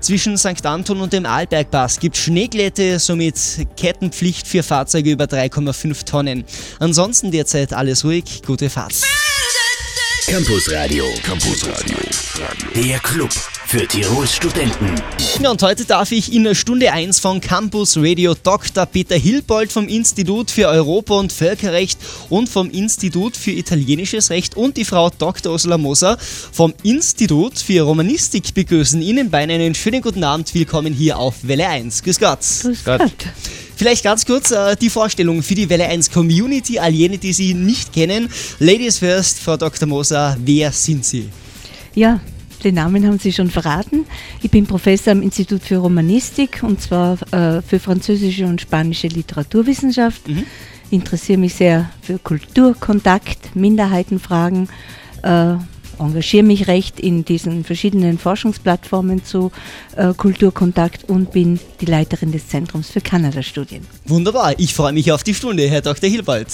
Zwischen 0.00 0.38
St. 0.38 0.64
Anton 0.64 1.00
und 1.00 1.12
dem 1.12 1.26
Arlbergpass 1.26 1.98
gibt 1.98 2.16
Schneeglätte, 2.16 3.00
somit 3.00 3.34
Kettenpflicht 3.76 4.46
für 4.46 4.62
Fahrzeuge 4.62 5.10
über 5.10 5.24
3,5 5.24 6.04
Tonnen. 6.04 6.44
Ansonsten 6.78 7.32
derzeit 7.32 7.72
alles 7.72 8.04
ruhig, 8.04 8.42
gute 8.46 8.70
Fahrt. 8.70 8.94
Campus 10.28 10.70
Radio. 10.70 11.04
Campus 11.24 11.66
Radio. 11.66 11.96
Der 12.76 13.00
Club 13.00 13.30
für 13.68 13.86
Tirols 13.86 14.34
Studenten. 14.34 14.94
Ja, 15.42 15.50
und 15.50 15.62
heute 15.62 15.84
darf 15.84 16.10
ich 16.10 16.32
in 16.32 16.54
Stunde 16.54 16.90
1 16.90 17.20
von 17.20 17.38
Campus 17.42 17.98
Radio 17.98 18.34
Dr. 18.34 18.86
Peter 18.86 19.14
Hilbold 19.14 19.70
vom 19.70 19.88
Institut 19.88 20.50
für 20.50 20.68
Europa- 20.68 21.18
und 21.18 21.34
Völkerrecht 21.34 21.98
und 22.30 22.48
vom 22.48 22.70
Institut 22.70 23.36
für 23.36 23.50
Italienisches 23.50 24.30
Recht 24.30 24.56
und 24.56 24.78
die 24.78 24.86
Frau 24.86 25.10
Dr. 25.10 25.52
Ursula 25.52 25.76
Moser 25.76 26.16
vom 26.18 26.72
Institut 26.82 27.58
für 27.58 27.82
Romanistik 27.82 28.54
begrüßen. 28.54 29.02
Ihnen 29.02 29.28
beiden 29.28 29.54
einen 29.54 29.74
schönen 29.74 30.00
guten 30.00 30.24
Abend. 30.24 30.54
Willkommen 30.54 30.94
hier 30.94 31.18
auf 31.18 31.34
Welle 31.42 31.68
1. 31.68 32.02
Grüß 32.04 32.18
Gott. 32.20 32.40
Grüß 32.62 32.84
Gott. 32.84 33.02
Vielleicht 33.76 34.02
ganz 34.02 34.24
kurz 34.24 34.50
äh, 34.50 34.76
die 34.76 34.88
Vorstellung 34.88 35.42
für 35.42 35.54
die 35.54 35.68
Welle 35.68 35.84
1 35.84 36.10
Community, 36.10 36.78
all 36.78 36.94
jene, 36.94 37.18
die 37.18 37.34
Sie 37.34 37.52
nicht 37.52 37.92
kennen. 37.92 38.30
Ladies 38.60 38.98
first, 39.00 39.40
Frau 39.40 39.58
Dr. 39.58 39.86
Moser, 39.86 40.38
wer 40.40 40.72
sind 40.72 41.04
Sie? 41.04 41.28
Ja, 41.94 42.18
den 42.58 42.74
Namen 42.74 43.06
haben 43.06 43.18
Sie 43.18 43.32
schon 43.32 43.50
verraten. 43.50 44.06
Ich 44.42 44.50
bin 44.50 44.66
Professor 44.66 45.12
am 45.12 45.22
Institut 45.22 45.62
für 45.62 45.76
Romanistik 45.76 46.62
und 46.62 46.80
zwar 46.80 47.18
äh, 47.32 47.62
für 47.62 47.78
französische 47.78 48.46
und 48.46 48.60
spanische 48.60 49.08
Literaturwissenschaft. 49.08 50.28
Mhm. 50.28 50.44
Interessiere 50.90 51.38
mich 51.38 51.54
sehr 51.54 51.90
für 52.02 52.18
Kulturkontakt, 52.18 53.54
Minderheitenfragen, 53.54 54.68
äh, 55.22 55.54
engagiere 55.98 56.44
mich 56.44 56.68
recht 56.68 57.00
in 57.00 57.24
diesen 57.24 57.64
verschiedenen 57.64 58.18
Forschungsplattformen 58.18 59.24
zu 59.24 59.50
äh, 59.96 60.14
Kulturkontakt 60.14 61.04
und 61.08 61.32
bin 61.32 61.60
die 61.80 61.86
Leiterin 61.86 62.32
des 62.32 62.48
Zentrums 62.48 62.90
für 62.90 63.00
Kanada-Studien. 63.00 63.86
Wunderbar, 64.06 64.54
ich 64.58 64.74
freue 64.74 64.92
mich 64.92 65.12
auf 65.12 65.22
die 65.22 65.34
Stunde, 65.34 65.68
Herr 65.68 65.82
Dr. 65.82 66.08
Hilbold. 66.08 66.48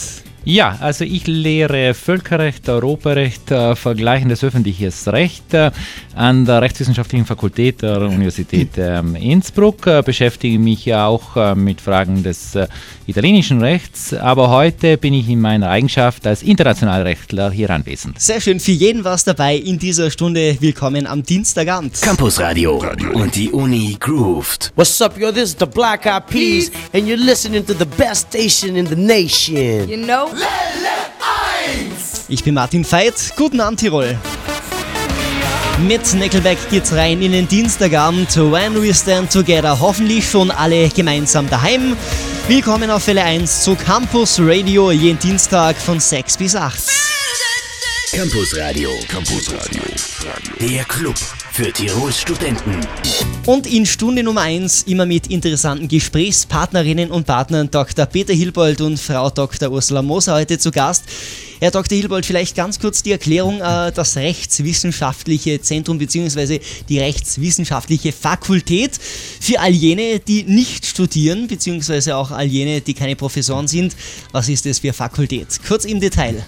Ja, 0.46 0.76
also 0.80 1.04
ich 1.04 1.26
lehre 1.26 1.94
Völkerrecht, 1.94 2.68
Europarecht, 2.68 3.50
äh, 3.50 3.74
vergleichendes 3.74 4.44
öffentliches 4.44 5.08
Recht 5.08 5.54
äh, 5.54 5.70
an 6.14 6.44
der 6.44 6.60
Rechtswissenschaftlichen 6.60 7.24
Fakultät 7.24 7.80
der 7.80 8.02
Universität 8.02 8.68
ähm, 8.76 9.16
Innsbruck, 9.16 9.86
äh, 9.86 10.02
beschäftige 10.04 10.58
mich 10.58 10.84
ja 10.84 11.06
auch 11.06 11.34
äh, 11.36 11.54
mit 11.54 11.80
Fragen 11.80 12.22
des 12.22 12.54
äh, 12.56 12.66
italienischen 13.06 13.62
Rechts, 13.62 14.12
aber 14.12 14.50
heute 14.50 14.98
bin 14.98 15.14
ich 15.14 15.30
in 15.30 15.40
meiner 15.40 15.70
Eigenschaft 15.70 16.26
als 16.26 16.42
Internationalrechtler 16.42 17.50
hier 17.50 17.70
anwesend. 17.70 18.20
Sehr 18.20 18.40
schön, 18.40 18.60
für 18.60 18.72
jeden 18.72 19.02
was 19.02 19.24
dabei 19.24 19.56
in 19.56 19.78
dieser 19.78 20.10
Stunde. 20.10 20.58
Willkommen 20.60 21.06
am 21.06 21.22
Dienstagabend. 21.22 22.00
Campus 22.02 22.38
Radio. 22.38 22.84
Und 23.14 23.34
die 23.34 23.50
Uni 23.50 23.96
grooved. 23.98 24.72
What's 24.76 25.00
up, 25.00 25.18
yo? 25.18 25.32
This 25.32 25.50
is 25.50 25.56
the 25.58 25.66
Black 25.66 26.04
Eyed 26.06 26.26
Peas, 26.26 26.70
and 26.92 27.06
you're 27.06 27.16
listening 27.16 27.64
to 27.64 27.72
the 27.72 27.86
best 27.96 28.28
station 28.28 28.76
in 28.76 28.86
the 28.86 28.96
nation. 28.96 29.88
You 29.88 29.96
know? 29.96 30.33
Ich 32.28 32.42
bin 32.42 32.54
Martin 32.54 32.90
Veit, 32.90 33.14
guten 33.36 33.60
Abend 33.60 33.80
Tirol. 33.80 34.18
Mit 35.86 36.14
Neckelback 36.14 36.58
geht's 36.70 36.92
rein 36.92 37.20
in 37.20 37.32
den 37.32 37.48
Dienstagabend 37.48 38.34
When 38.36 38.80
We 38.80 38.94
Stand 38.94 39.32
Together. 39.32 39.78
Hoffentlich 39.78 40.28
schon 40.28 40.50
alle 40.50 40.88
gemeinsam 40.88 41.48
daheim. 41.50 41.96
Willkommen 42.48 42.90
auf 42.90 43.06
Welle 43.06 43.24
1 43.24 43.62
zu 43.62 43.74
Campus 43.74 44.38
Radio, 44.40 44.90
jeden 44.92 45.18
Dienstag 45.18 45.76
von 45.76 46.00
6 46.00 46.36
bis 46.36 46.56
8. 46.56 46.80
Campus 48.12 48.56
Radio. 48.56 48.90
Campus 49.08 49.52
Radio. 49.52 49.82
Der 50.60 50.84
Club 50.84 51.16
für 51.54 51.72
Tirols 51.72 52.20
Studenten. 52.20 52.80
Und 53.46 53.68
in 53.68 53.86
Stunde 53.86 54.24
Nummer 54.24 54.40
1 54.40 54.82
immer 54.88 55.06
mit 55.06 55.28
interessanten 55.28 55.86
Gesprächspartnerinnen 55.86 57.12
und 57.12 57.28
Partnern 57.28 57.70
Dr. 57.70 58.06
Peter 58.06 58.34
Hilbold 58.34 58.80
und 58.80 58.98
Frau 58.98 59.30
Dr. 59.30 59.70
Ursula 59.70 60.02
Moser 60.02 60.34
heute 60.34 60.58
zu 60.58 60.72
Gast. 60.72 61.04
Herr 61.60 61.70
Dr. 61.70 61.96
Hilbold, 61.96 62.26
vielleicht 62.26 62.56
ganz 62.56 62.80
kurz 62.80 63.04
die 63.04 63.12
Erklärung, 63.12 63.60
äh, 63.60 63.92
das 63.92 64.16
Rechtswissenschaftliche 64.16 65.60
Zentrum 65.60 65.98
bzw. 65.98 66.58
die 66.88 66.98
Rechtswissenschaftliche 66.98 68.10
Fakultät 68.10 68.98
für 69.40 69.60
all 69.60 69.70
jene, 69.70 70.18
die 70.18 70.42
nicht 70.42 70.84
studieren, 70.84 71.46
bzw. 71.46 72.14
auch 72.14 72.32
all 72.32 72.46
jene, 72.46 72.80
die 72.80 72.94
keine 72.94 73.14
Professoren 73.14 73.68
sind. 73.68 73.94
Was 74.32 74.48
ist 74.48 74.66
es 74.66 74.80
für 74.80 74.92
Fakultät? 74.92 75.60
Kurz 75.64 75.84
im 75.84 76.00
Detail. 76.00 76.44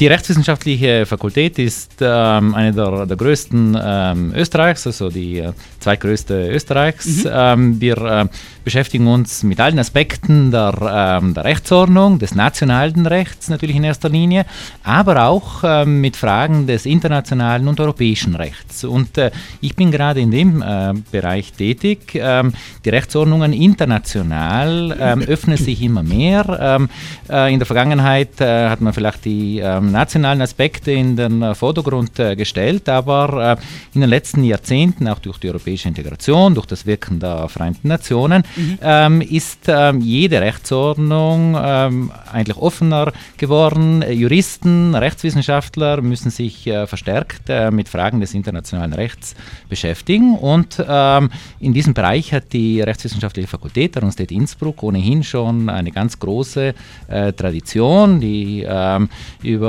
Die 0.00 0.06
Rechtswissenschaftliche 0.06 1.06
Fakultät 1.06 1.58
ist 1.58 1.94
ähm, 2.00 2.54
eine 2.54 2.72
der, 2.72 3.04
der 3.04 3.16
größten 3.16 3.76
ähm, 3.82 4.32
Österreichs, 4.32 4.86
also 4.86 5.10
die 5.10 5.38
äh, 5.38 5.52
zweitgrößte 5.80 6.50
Österreichs. 6.50 7.26
Ähm, 7.28 7.80
wir 7.80 7.96
äh, 7.98 8.26
beschäftigen 8.62 9.08
uns 9.08 9.42
mit 9.42 9.58
allen 9.58 9.76
Aspekten 9.76 10.52
der, 10.52 11.18
ähm, 11.20 11.34
der 11.34 11.42
Rechtsordnung, 11.42 12.20
des 12.20 12.36
nationalen 12.36 13.06
Rechts 13.06 13.48
natürlich 13.48 13.74
in 13.74 13.82
erster 13.82 14.08
Linie, 14.08 14.46
aber 14.84 15.24
auch 15.24 15.64
ähm, 15.64 16.00
mit 16.00 16.16
Fragen 16.16 16.68
des 16.68 16.86
internationalen 16.86 17.66
und 17.66 17.80
europäischen 17.80 18.36
Rechts. 18.36 18.84
Und 18.84 19.18
äh, 19.18 19.32
ich 19.60 19.74
bin 19.74 19.90
gerade 19.90 20.20
in 20.20 20.30
dem 20.30 20.62
äh, 20.62 20.94
Bereich 21.10 21.54
tätig. 21.54 22.14
Ähm, 22.14 22.52
die 22.84 22.90
Rechtsordnungen 22.90 23.52
international 23.52 24.92
öffnen 24.92 25.56
sich 25.56 25.82
immer 25.82 26.04
mehr. 26.04 26.88
Äh, 27.28 27.52
in 27.52 27.58
der 27.58 27.66
Vergangenheit 27.66 28.40
äh, 28.40 28.68
hat 28.68 28.80
man 28.80 28.92
vielleicht 28.92 29.24
die 29.24 29.60
nationalen 29.92 30.42
Aspekte 30.42 30.92
in 30.92 31.16
den 31.16 31.42
äh, 31.42 31.54
Vordergrund 31.54 32.18
äh, 32.18 32.36
gestellt, 32.36 32.88
aber 32.88 33.58
äh, 33.58 33.94
in 33.94 34.00
den 34.00 34.10
letzten 34.10 34.44
Jahrzehnten, 34.44 35.08
auch 35.08 35.18
durch 35.18 35.38
die 35.38 35.48
europäische 35.48 35.88
Integration, 35.88 36.54
durch 36.54 36.66
das 36.66 36.86
Wirken 36.86 37.20
der 37.20 37.48
Vereinten 37.48 37.88
Nationen, 37.88 38.42
ähm, 38.82 39.20
ist 39.20 39.60
ähm, 39.68 40.00
jede 40.00 40.40
Rechtsordnung 40.40 41.56
ähm, 41.60 42.10
eigentlich 42.32 42.56
offener 42.56 43.12
geworden. 43.36 44.04
Juristen, 44.10 44.94
Rechtswissenschaftler 44.94 46.00
müssen 46.00 46.30
sich 46.30 46.66
äh, 46.66 46.86
verstärkt 46.86 47.48
äh, 47.48 47.70
mit 47.70 47.88
Fragen 47.88 48.20
des 48.20 48.34
internationalen 48.34 48.92
Rechts 48.92 49.34
beschäftigen 49.68 50.36
und 50.36 50.78
in 50.78 51.72
diesem 51.72 51.94
Bereich 51.94 52.32
hat 52.32 52.52
die 52.52 52.80
Rechtswissenschaftliche 52.80 53.48
Fakultät 53.48 53.94
der 53.94 54.02
Universität 54.02 54.32
Innsbruck 54.32 54.82
ohnehin 54.82 55.22
schon 55.24 55.68
eine 55.68 55.90
ganz 55.90 56.18
große 56.18 56.74
äh, 57.08 57.32
Tradition, 57.32 58.20
die 58.20 58.64
ähm, 58.66 59.08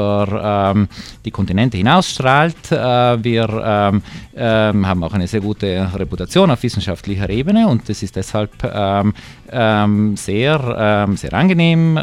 über 0.10 0.72
ähm, 0.76 0.88
die 1.26 1.32
Kontinente 1.32 1.78
hinausstrahlt. 1.78 2.72
Äh, 2.72 3.24
wir 3.24 3.50
ähm, 3.64 4.02
ähm, 4.36 4.88
haben 4.88 5.04
auch 5.04 5.14
eine 5.14 5.28
sehr 5.28 5.42
gute 5.42 5.90
Reputation 5.96 6.52
auf 6.52 6.64
wissenschaftlicher 6.64 7.30
Ebene 7.30 7.68
und 7.68 7.90
es 7.90 8.04
ist 8.04 8.16
deshalb 8.16 8.52
ähm, 8.64 9.14
ähm, 9.52 10.18
sehr, 10.18 11.06
ähm, 11.08 11.18
sehr 11.18 11.34
angenehm, 11.34 12.00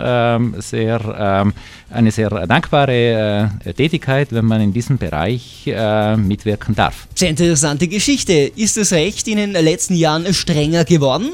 sehr, 0.58 1.52
eine 1.90 2.10
sehr 2.10 2.30
dankbare 2.46 3.50
äh, 3.64 3.72
Tätigkeit, 3.72 4.32
wenn 4.32 4.44
man 4.44 4.60
in 4.60 4.72
diesem 4.72 4.98
Bereich 4.98 5.66
äh, 5.66 6.16
mitwirken 6.16 6.74
darf. 6.74 7.06
Sehr 7.14 7.30
interessante 7.30 7.88
Geschichte. 7.88 8.32
Ist 8.32 8.76
es 8.76 8.92
recht 8.92 9.28
in 9.28 9.36
den 9.36 9.52
letzten 9.52 9.94
Jahren 9.94 10.32
strenger 10.34 10.84
geworden? 10.84 11.30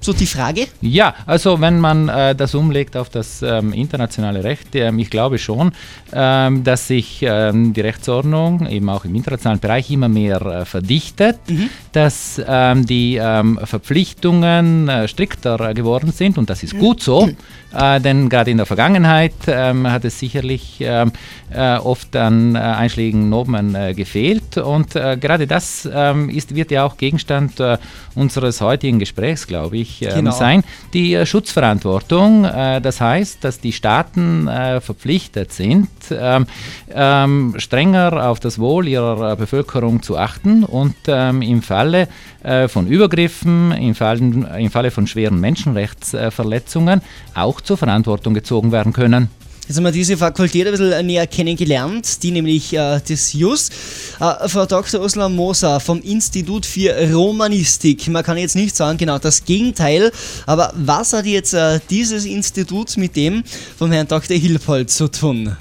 So 0.00 0.12
die 0.12 0.26
Frage. 0.26 0.66
Ja, 0.80 1.14
also 1.26 1.60
wenn 1.60 1.80
man 1.80 2.08
äh, 2.08 2.34
das 2.34 2.54
umlegt 2.54 2.96
auf 2.96 3.08
das 3.10 3.42
ähm, 3.42 3.72
internationale 3.72 4.44
Recht, 4.44 4.74
ähm, 4.74 4.98
ich 5.00 5.10
glaube 5.10 5.38
schon, 5.38 5.72
ähm, 6.12 6.62
dass 6.62 6.86
sich 6.86 7.20
ähm, 7.22 7.72
die 7.72 7.80
Rechtsordnung 7.80 8.68
eben 8.68 8.88
auch 8.90 9.04
im 9.04 9.14
internationalen 9.16 9.58
Bereich 9.58 9.90
immer 9.90 10.08
mehr 10.08 10.40
äh, 10.40 10.64
verdichtet, 10.64 11.38
dass 11.92 12.40
ähm, 12.46 12.86
die 12.86 13.18
ähm, 13.20 13.58
Verpflichtungen 13.64 14.88
äh, 14.88 15.08
strikter 15.08 15.74
geworden 15.74 16.12
sind. 16.12 16.38
Und 16.38 16.48
das 16.48 16.62
ist 16.62 16.78
gut 16.78 17.02
so, 17.02 17.28
äh, 17.74 18.00
denn 18.00 18.28
gerade 18.28 18.52
in 18.52 18.58
der 18.58 18.66
Vergangenheit 18.66 19.34
hat 19.46 20.04
es 20.04 20.18
sicherlich 20.18 20.80
äh, 20.80 21.78
oft 21.78 22.14
an 22.16 22.54
äh, 22.54 22.58
einschlägigen 22.58 23.28
Normen 23.28 23.74
äh, 23.74 23.94
gefehlt. 23.94 24.58
Und 24.58 24.94
äh, 24.96 25.16
gerade 25.16 25.46
das 25.46 25.88
ist, 26.28 26.54
wird 26.54 26.70
ja 26.70 26.84
auch 26.84 26.96
Gegenstand 26.96 27.58
äh, 27.60 27.78
unseres 28.14 28.60
heutigen 28.60 28.98
Gesprächs, 28.98 29.46
glaube 29.46 29.78
ich, 29.78 29.87
ähm, 30.02 30.14
Genau. 30.14 30.30
sein. 30.32 30.62
Die 30.92 31.14
äh, 31.14 31.26
Schutzverantwortung, 31.26 32.44
äh, 32.44 32.80
das 32.80 33.00
heißt, 33.00 33.42
dass 33.44 33.60
die 33.60 33.72
Staaten 33.72 34.48
äh, 34.48 34.80
verpflichtet 34.80 35.52
sind, 35.52 35.88
ähm, 36.10 36.46
ähm, 36.92 37.54
strenger 37.58 38.28
auf 38.28 38.40
das 38.40 38.58
Wohl 38.58 38.88
ihrer 38.88 39.32
äh, 39.32 39.36
Bevölkerung 39.36 40.02
zu 40.02 40.16
achten 40.16 40.64
und 40.64 40.96
ähm, 41.06 41.42
im 41.42 41.62
Falle 41.62 42.08
äh, 42.42 42.68
von 42.68 42.86
Übergriffen, 42.86 43.72
im, 43.72 43.94
Fallen, 43.94 44.44
im 44.44 44.70
Falle 44.70 44.90
von 44.90 45.06
schweren 45.06 45.40
Menschenrechtsverletzungen 45.40 47.02
auch 47.34 47.60
zur 47.60 47.76
Verantwortung 47.76 48.34
gezogen 48.34 48.72
werden 48.72 48.92
können. 48.92 49.30
Jetzt 49.68 49.76
haben 49.76 49.84
wir 49.84 49.92
diese 49.92 50.16
Fakultät 50.16 50.66
ein 50.66 50.70
bisschen 50.70 51.06
näher 51.06 51.26
kennengelernt, 51.26 52.22
die 52.22 52.30
nämlich 52.30 52.72
äh, 52.72 53.00
des 53.00 53.34
JUS. 53.34 53.68
Äh, 54.18 54.48
Frau 54.48 54.64
Dr. 54.64 55.02
Ursula 55.02 55.28
Moser 55.28 55.78
vom 55.78 56.00
Institut 56.00 56.64
für 56.64 56.94
Romanistik. 57.12 58.08
Man 58.08 58.24
kann 58.24 58.38
jetzt 58.38 58.56
nicht 58.56 58.74
sagen, 58.74 58.96
genau 58.96 59.18
das 59.18 59.44
Gegenteil, 59.44 60.10
aber 60.46 60.72
was 60.74 61.12
hat 61.12 61.26
jetzt 61.26 61.52
äh, 61.52 61.80
dieses 61.90 62.24
Institut 62.24 62.96
mit 62.96 63.14
dem 63.14 63.44
vom 63.76 63.92
Herrn 63.92 64.08
Dr. 64.08 64.38
Hilpold 64.38 64.88
zu 64.88 65.06
tun? 65.08 65.54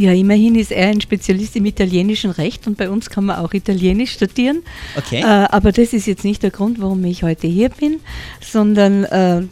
Ja, 0.00 0.14
immerhin 0.14 0.54
ist 0.54 0.72
er 0.72 0.88
ein 0.88 1.02
Spezialist 1.02 1.56
im 1.56 1.66
italienischen 1.66 2.30
Recht 2.30 2.66
und 2.66 2.78
bei 2.78 2.88
uns 2.88 3.10
kann 3.10 3.26
man 3.26 3.36
auch 3.36 3.52
Italienisch 3.52 4.12
studieren. 4.12 4.62
Okay. 4.96 5.20
Äh, 5.20 5.24
aber 5.24 5.72
das 5.72 5.92
ist 5.92 6.06
jetzt 6.06 6.24
nicht 6.24 6.42
der 6.42 6.50
Grund, 6.50 6.80
warum 6.80 7.04
ich 7.04 7.22
heute 7.22 7.46
hier 7.46 7.68
bin, 7.68 8.00
sondern 8.40 9.04
äh, 9.04 9.42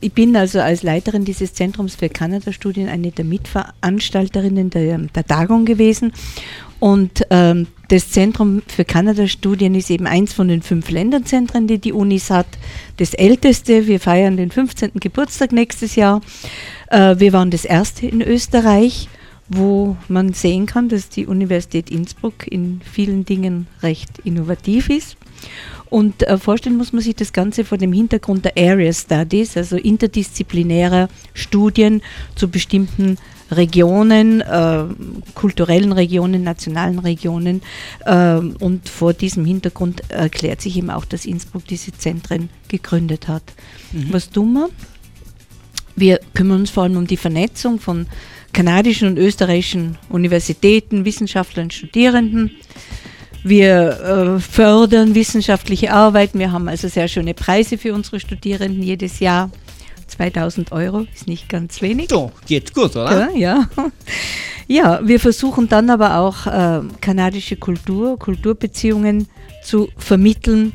ich 0.00 0.12
bin 0.12 0.34
also 0.34 0.58
als 0.58 0.82
Leiterin 0.82 1.24
dieses 1.24 1.54
Zentrums 1.54 1.94
für 1.94 2.08
Kanada-Studien 2.08 2.88
eine 2.88 3.12
der 3.12 3.24
Mitveranstalterinnen 3.24 4.70
der, 4.70 4.98
der 4.98 5.24
Tagung 5.24 5.66
gewesen. 5.66 6.12
Und 6.80 7.22
ähm, 7.30 7.68
das 7.86 8.10
Zentrum 8.10 8.62
für 8.66 8.84
Kanada-Studien 8.84 9.76
ist 9.76 9.88
eben 9.88 10.08
eins 10.08 10.32
von 10.32 10.48
den 10.48 10.62
fünf 10.62 10.90
Länderzentren, 10.90 11.68
die 11.68 11.78
die 11.78 11.92
Unis 11.92 12.28
hat. 12.28 12.48
Das 12.96 13.14
älteste, 13.14 13.86
wir 13.86 14.00
feiern 14.00 14.36
den 14.36 14.50
15. 14.50 14.94
Geburtstag 14.94 15.52
nächstes 15.52 15.94
Jahr. 15.94 16.22
Äh, 16.88 17.20
wir 17.20 17.32
waren 17.32 17.52
das 17.52 17.64
erste 17.64 18.08
in 18.08 18.20
Österreich 18.20 19.08
wo 19.48 19.96
man 20.08 20.32
sehen 20.32 20.66
kann, 20.66 20.88
dass 20.88 21.08
die 21.08 21.26
Universität 21.26 21.90
Innsbruck 21.90 22.46
in 22.46 22.80
vielen 22.80 23.24
Dingen 23.24 23.66
recht 23.82 24.18
innovativ 24.24 24.88
ist. 24.88 25.16
Und 25.90 26.22
äh, 26.22 26.38
vorstellen 26.38 26.78
muss 26.78 26.92
man 26.92 27.02
sich 27.02 27.16
das 27.16 27.32
Ganze 27.32 27.64
vor 27.64 27.76
dem 27.76 27.92
Hintergrund 27.92 28.44
der 28.46 28.56
Area 28.56 28.92
Studies, 28.92 29.56
also 29.56 29.76
interdisziplinärer 29.76 31.08
Studien 31.34 32.00
zu 32.34 32.48
bestimmten 32.48 33.18
Regionen, 33.50 34.40
äh, 34.40 34.84
kulturellen 35.34 35.92
Regionen, 35.92 36.42
nationalen 36.42 36.98
Regionen. 36.98 37.60
Äh, 38.06 38.36
und 38.36 38.88
vor 38.88 39.12
diesem 39.12 39.44
Hintergrund 39.44 40.10
erklärt 40.10 40.62
sich 40.62 40.78
eben 40.78 40.88
auch, 40.88 41.04
dass 41.04 41.26
Innsbruck 41.26 41.66
diese 41.66 41.92
Zentren 41.92 42.48
gegründet 42.68 43.28
hat. 43.28 43.42
Mhm. 43.92 44.06
Was 44.12 44.30
tun 44.30 44.54
wir? 44.54 44.70
Wir 45.94 46.20
kümmern 46.32 46.60
uns 46.60 46.70
vor 46.70 46.84
allem 46.84 46.96
um 46.96 47.06
die 47.06 47.18
Vernetzung 47.18 47.78
von 47.78 48.06
kanadischen 48.52 49.08
und 49.08 49.18
österreichischen 49.18 49.98
Universitäten, 50.08 51.04
Wissenschaftlern, 51.04 51.70
Studierenden. 51.70 52.50
Wir 53.44 54.36
äh, 54.36 54.40
fördern 54.40 55.14
wissenschaftliche 55.14 55.92
Arbeit. 55.92 56.30
Wir 56.34 56.52
haben 56.52 56.68
also 56.68 56.88
sehr 56.88 57.08
schöne 57.08 57.34
Preise 57.34 57.76
für 57.76 57.92
unsere 57.92 58.20
Studierenden 58.20 58.82
jedes 58.82 59.18
Jahr. 59.20 59.50
2000 60.06 60.72
Euro 60.72 61.06
ist 61.14 61.26
nicht 61.26 61.48
ganz 61.48 61.80
wenig. 61.82 62.10
So, 62.10 62.30
geht 62.46 62.74
gut, 62.74 62.94
oder? 62.94 63.30
Ja, 63.30 63.66
ja. 63.76 63.90
ja 64.68 65.00
wir 65.02 65.18
versuchen 65.18 65.68
dann 65.68 65.90
aber 65.90 66.18
auch 66.18 66.46
äh, 66.46 66.82
kanadische 67.00 67.56
Kultur, 67.56 68.18
Kulturbeziehungen 68.18 69.26
zu 69.64 69.88
vermitteln 69.96 70.72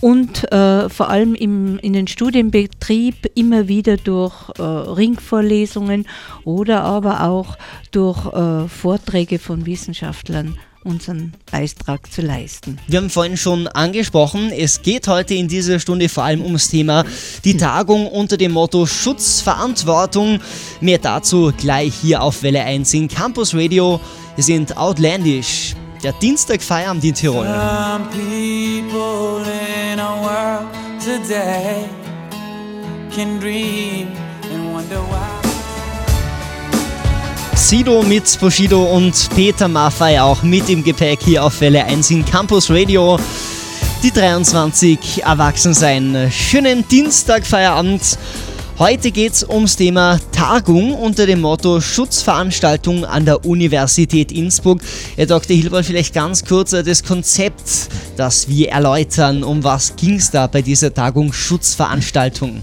und 0.00 0.50
äh, 0.52 0.88
vor 0.88 1.08
allem 1.08 1.34
im, 1.34 1.78
in 1.78 1.92
den 1.92 2.06
Studienbetrieb 2.06 3.30
immer 3.34 3.68
wieder 3.68 3.96
durch 3.96 4.34
äh, 4.58 4.62
Ringvorlesungen 4.62 6.06
oder 6.44 6.82
aber 6.82 7.24
auch 7.24 7.56
durch 7.90 8.26
äh, 8.26 8.68
Vorträge 8.68 9.38
von 9.38 9.66
Wissenschaftlern 9.66 10.58
unseren 10.84 11.32
Beitrag 11.50 12.12
zu 12.12 12.20
leisten. 12.20 12.78
Wir 12.86 12.98
haben 12.98 13.10
vorhin 13.10 13.36
schon 13.36 13.66
angesprochen, 13.66 14.52
es 14.52 14.82
geht 14.82 15.08
heute 15.08 15.34
in 15.34 15.48
dieser 15.48 15.80
Stunde 15.80 16.08
vor 16.08 16.24
allem 16.24 16.42
ums 16.42 16.68
Thema 16.68 17.04
die 17.44 17.56
Tagung 17.56 18.06
unter 18.06 18.36
dem 18.36 18.52
Motto 18.52 18.86
Schutzverantwortung. 18.86 20.40
Mehr 20.80 20.98
dazu 20.98 21.52
gleich 21.56 21.94
hier 21.94 22.22
auf 22.22 22.42
Welle 22.42 22.62
1 22.62 22.92
in 22.94 23.08
Campus 23.08 23.54
Radio. 23.54 23.98
Wir 24.36 24.44
sind 24.44 24.76
Outlandish 24.76 25.74
der 26.02 26.12
Dienstag 26.12 26.60
Feierabend 26.60 27.02
in 27.04 27.14
Tirol. 27.14 27.46
Sido 37.54 38.02
mit 38.02 38.40
Bushido 38.40 38.82
und 38.82 39.28
Peter 39.36 39.68
Maffei 39.68 40.20
auch 40.20 40.42
mit 40.42 40.68
im 40.68 40.82
Gepäck 40.82 41.20
hier 41.22 41.44
auf 41.44 41.60
Welle 41.60 41.84
1 41.84 42.10
in 42.10 42.24
Campus 42.24 42.68
Radio. 42.68 43.16
Die 44.02 44.10
23 44.10 45.22
erwachsen 45.22 45.72
sein. 45.72 46.32
Schönen 46.32 46.86
Dienstag 46.88 47.46
Feierabend. 47.46 48.18
Heute 48.76 49.12
geht 49.12 49.34
es 49.34 49.48
ums 49.48 49.76
Thema 49.76 50.18
Tagung 50.32 50.94
unter 50.94 51.26
dem 51.26 51.42
Motto 51.42 51.80
Schutzveranstaltung 51.80 53.04
an 53.04 53.24
der 53.24 53.44
Universität 53.44 54.32
Innsbruck. 54.32 54.80
Herr 55.14 55.26
Dr. 55.26 55.56
Hilbert, 55.56 55.86
vielleicht 55.86 56.12
ganz 56.12 56.44
kurz 56.44 56.72
äh, 56.72 56.82
das 56.82 57.04
Konzept, 57.04 57.88
das 58.16 58.48
wir 58.48 58.70
erläutern. 58.70 59.44
Um 59.44 59.62
was 59.62 59.94
ging 59.94 60.16
es 60.16 60.32
da 60.32 60.48
bei 60.48 60.60
dieser 60.60 60.92
Tagung 60.92 61.32
Schutzveranstaltung? 61.32 62.62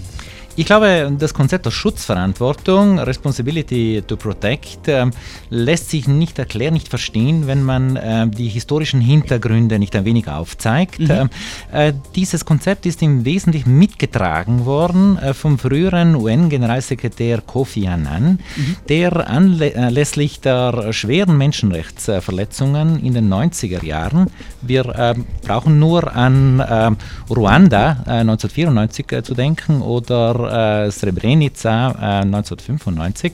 Ich 0.62 0.66
glaube, 0.66 1.12
das 1.18 1.34
Konzept 1.34 1.66
der 1.66 1.72
Schutzverantwortung, 1.72 3.00
Responsibility 3.00 4.00
to 4.06 4.16
Protect, 4.16 4.86
äh, 4.86 5.06
lässt 5.50 5.90
sich 5.90 6.06
nicht 6.06 6.38
erklären, 6.38 6.74
nicht 6.74 6.86
verstehen, 6.86 7.48
wenn 7.48 7.64
man 7.64 7.96
äh, 7.96 8.28
die 8.28 8.46
historischen 8.46 9.00
Hintergründe 9.00 9.80
nicht 9.80 9.96
ein 9.96 10.04
wenig 10.04 10.28
aufzeigt. 10.28 11.00
Mhm. 11.00 11.10
Ähm, 11.10 11.30
äh, 11.72 11.92
dieses 12.14 12.44
Konzept 12.44 12.86
ist 12.86 13.02
im 13.02 13.24
Wesentlichen 13.24 13.76
mitgetragen 13.76 14.64
worden 14.64 15.18
äh, 15.18 15.34
vom 15.34 15.58
früheren 15.58 16.14
UN-Generalsekretär 16.14 17.40
Kofi 17.40 17.88
Annan, 17.88 18.38
mhm. 18.54 18.76
der 18.88 19.28
anlässlich 19.28 20.42
der 20.42 20.92
schweren 20.92 21.38
Menschenrechtsverletzungen 21.38 23.04
in 23.04 23.14
den 23.14 23.28
90er 23.28 23.84
Jahren, 23.84 24.28
wir 24.60 24.86
äh, 24.86 25.14
brauchen 25.44 25.80
nur 25.80 26.14
an 26.14 26.64
ähm, 26.70 26.96
Ruanda 27.28 27.96
1994 28.06 29.10
äh, 29.10 29.22
zu 29.24 29.34
denken 29.34 29.82
oder 29.82 30.51
äh, 30.52 30.90
Srebrenica 30.90 31.90
äh, 31.90 32.22
1995 32.22 33.32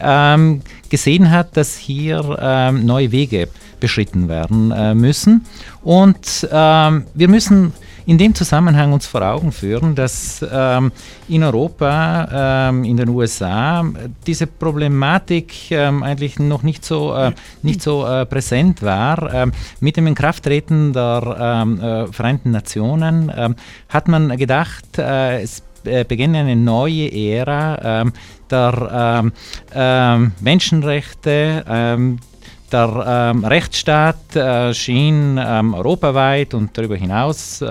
ähm, 0.00 0.62
gesehen 0.88 1.30
hat, 1.30 1.56
dass 1.56 1.76
hier 1.76 2.38
ähm, 2.40 2.86
neue 2.86 3.12
Wege 3.12 3.48
beschritten 3.80 4.28
werden 4.28 4.70
äh, 4.70 4.94
müssen. 4.94 5.46
Und 5.82 6.48
ähm, 6.50 7.06
wir 7.14 7.28
müssen 7.28 7.72
in 8.06 8.18
dem 8.18 8.34
Zusammenhang 8.34 8.92
uns 8.92 9.06
vor 9.06 9.22
Augen 9.22 9.52
führen, 9.52 9.94
dass 9.94 10.44
ähm, 10.50 10.90
in 11.28 11.44
Europa, 11.44 12.68
ähm, 12.68 12.82
in 12.82 12.96
den 12.96 13.08
USA 13.08 13.84
diese 14.26 14.48
Problematik 14.48 15.70
ähm, 15.70 16.02
eigentlich 16.02 16.38
noch 16.38 16.64
nicht 16.64 16.84
so, 16.84 17.14
äh, 17.14 17.32
nicht 17.62 17.82
so 17.82 18.04
äh, 18.06 18.26
präsent 18.26 18.82
war. 18.82 19.32
Ähm, 19.32 19.52
mit 19.78 19.96
dem 19.96 20.08
Inkrafttreten 20.08 20.92
der 20.92 21.36
ähm, 21.40 21.80
äh, 21.80 22.06
Vereinten 22.12 22.50
Nationen 22.50 23.32
ähm, 23.34 23.54
hat 23.88 24.08
man 24.08 24.36
gedacht, 24.36 24.98
äh, 24.98 25.42
es 25.42 25.62
äh, 25.84 26.04
beginnt 26.04 26.36
eine 26.36 26.56
neue 26.56 27.10
Ära 27.12 28.02
ähm, 28.02 28.12
der 28.50 29.20
ähm, 29.22 29.32
ähm, 29.74 30.32
Menschenrechte, 30.40 31.64
ähm, 31.68 32.18
der 32.72 33.32
ähm, 33.34 33.44
Rechtsstaat 33.44 34.36
äh, 34.36 34.74
schien 34.74 35.38
europaweit 35.38 36.54
und 36.54 36.76
darüber 36.76 36.96
hinaus 36.96 37.62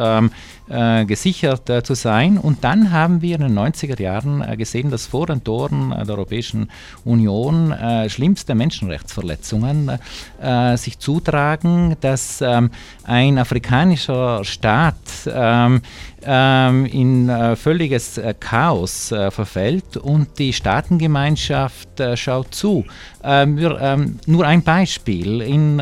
äh, 0.69 1.06
gesichert 1.06 1.69
äh, 1.69 1.83
zu 1.83 1.95
sein. 1.95 2.38
Und 2.38 2.63
dann 2.63 2.92
haben 2.92 3.22
wir 3.22 3.36
in 3.36 3.41
den 3.41 3.58
90er 3.58 4.00
Jahren 4.00 4.41
äh, 4.41 4.55
gesehen, 4.55 4.91
dass 4.91 5.08
vor 5.08 5.25
den 5.25 5.44
Toren 5.44 5.89
der 5.89 6.10
Europäischen 6.10 6.70
Union 7.03 7.72
äh, 7.72 8.10
schlimmste 8.10 8.55
Menschenrechtsverletzungen 8.55 10.00
äh, 10.41 10.77
sich 10.77 11.00
zutragen, 11.00 11.96
dass 12.01 12.41
ähm, 12.41 12.70
ein 13.03 13.38
afrikanischer 13.38 14.44
Staat 14.44 14.96
ähm, 15.27 15.82
ähm, 16.22 16.86
in 16.86 17.29
äh, 17.29 17.55
völliges 17.55 18.20
Chaos 18.39 19.08
verfällt 19.08 19.98
und 19.98 20.38
die 20.38 20.53
Staatengemeinschaft 20.53 22.01
schaut 22.15 22.53
zu. 22.53 22.86
Nur 23.24 24.46
ein 24.46 24.63
Beispiel. 24.63 25.41
In 25.41 25.82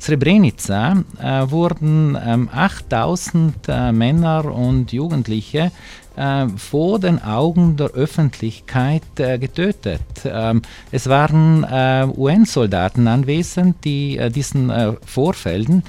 Srebrenica 0.00 1.02
wurden 1.48 2.16
8000 2.16 3.68
Männer 3.92 4.23
Kinder 4.24 4.54
und 4.54 4.90
Jugendliche 4.92 5.70
äh, 6.16 6.48
vor 6.56 6.98
den 6.98 7.22
Augen 7.22 7.76
der 7.76 7.88
Öffentlichkeit 7.88 9.02
äh, 9.18 9.38
getötet. 9.38 10.00
Ähm, 10.24 10.62
es 10.90 11.08
waren 11.08 11.62
äh, 11.64 12.06
UN-Soldaten 12.16 13.06
anwesend, 13.06 13.84
die 13.84 14.16
äh, 14.16 14.30
diesen 14.30 14.70
äh, 14.70 14.92
Vorfällen 15.04 15.82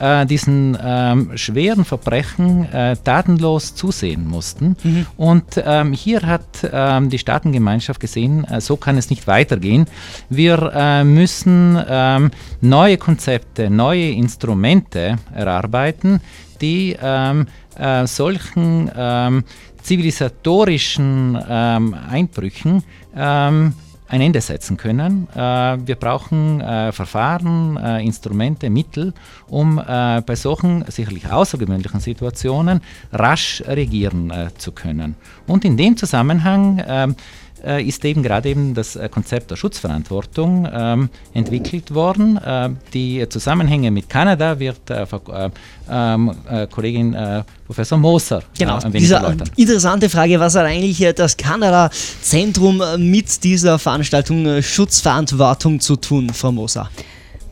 äh, 0.00 0.26
diesen 0.26 0.78
ähm, 0.80 1.36
schweren 1.36 1.84
Verbrechen 1.84 2.68
tatenlos 3.02 3.74
zusehen 3.74 4.28
mussten. 4.28 4.76
Mhm. 4.84 5.06
Und 5.16 5.44
ähm, 5.56 5.92
hier 5.92 6.22
hat 6.22 6.46
ähm, 6.70 7.10
die 7.10 7.18
Staatengemeinschaft 7.18 7.98
gesehen, 7.98 8.46
so 8.60 8.76
kann 8.76 8.96
es 8.96 9.10
nicht 9.10 9.26
weitergehen. 9.26 9.86
Wir 10.28 11.02
müssen 11.04 11.82
ähm, 11.88 12.30
neue 12.60 12.96
Konzepte, 12.96 13.70
neue 13.70 14.10
Instrumente 14.10 15.16
erarbeiten, 15.34 16.20
die 16.60 16.96
ähm, 17.00 17.46
äh, 17.78 18.06
solchen 18.06 18.90
ähm, 18.96 19.44
zivilisatorischen 19.82 21.38
ähm, 21.48 21.94
Einbrüchen 22.10 22.82
ähm, 23.16 23.74
ein 24.08 24.20
Ende 24.20 24.40
setzen 24.40 24.76
können. 24.76 25.28
Äh, 25.34 25.38
wir 25.38 25.96
brauchen 25.96 26.60
äh, 26.60 26.92
Verfahren, 26.92 27.76
äh, 27.76 28.04
Instrumente, 28.04 28.70
Mittel, 28.70 29.12
um 29.48 29.78
äh, 29.78 30.22
bei 30.22 30.34
solchen 30.34 30.84
sicherlich 30.88 31.30
außergewöhnlichen 31.30 32.00
Situationen 32.00 32.80
rasch 33.12 33.62
regieren 33.66 34.30
äh, 34.30 34.48
zu 34.56 34.72
können. 34.72 35.14
Und 35.46 35.64
in 35.64 35.76
dem 35.76 35.96
Zusammenhang 35.96 36.82
ähm, 36.86 37.16
äh, 37.64 37.82
ist 37.82 38.04
eben 38.04 38.22
gerade 38.22 38.48
eben 38.48 38.74
das 38.74 38.96
äh, 38.96 39.08
Konzept 39.08 39.50
der 39.50 39.56
Schutzverantwortung 39.56 40.68
ähm, 40.72 41.08
entwickelt 41.34 41.94
worden. 41.94 42.36
Äh, 42.36 42.70
die 42.94 43.28
Zusammenhänge 43.28 43.90
mit 43.90 44.08
Kanada 44.08 44.58
wird 44.58 44.90
äh, 44.90 45.06
ähm, 45.90 46.32
Kollegin 46.70 47.16
Professor 47.66 47.98
Moser 47.98 48.42
genau, 48.58 48.76
ein 48.76 48.92
wenig 48.92 49.08
Diese 49.08 49.16
interessante 49.56 50.08
Frage, 50.08 50.38
was 50.38 50.54
hat 50.54 50.66
eigentlich 50.66 51.04
das 51.14 51.36
Kanada-Zentrum 51.36 52.82
mit 52.98 53.42
dieser 53.42 53.78
Veranstaltung 53.78 54.62
Schutzverantwortung 54.62 55.80
zu 55.80 55.96
tun, 55.96 56.30
Frau 56.30 56.52
Moser? 56.52 56.90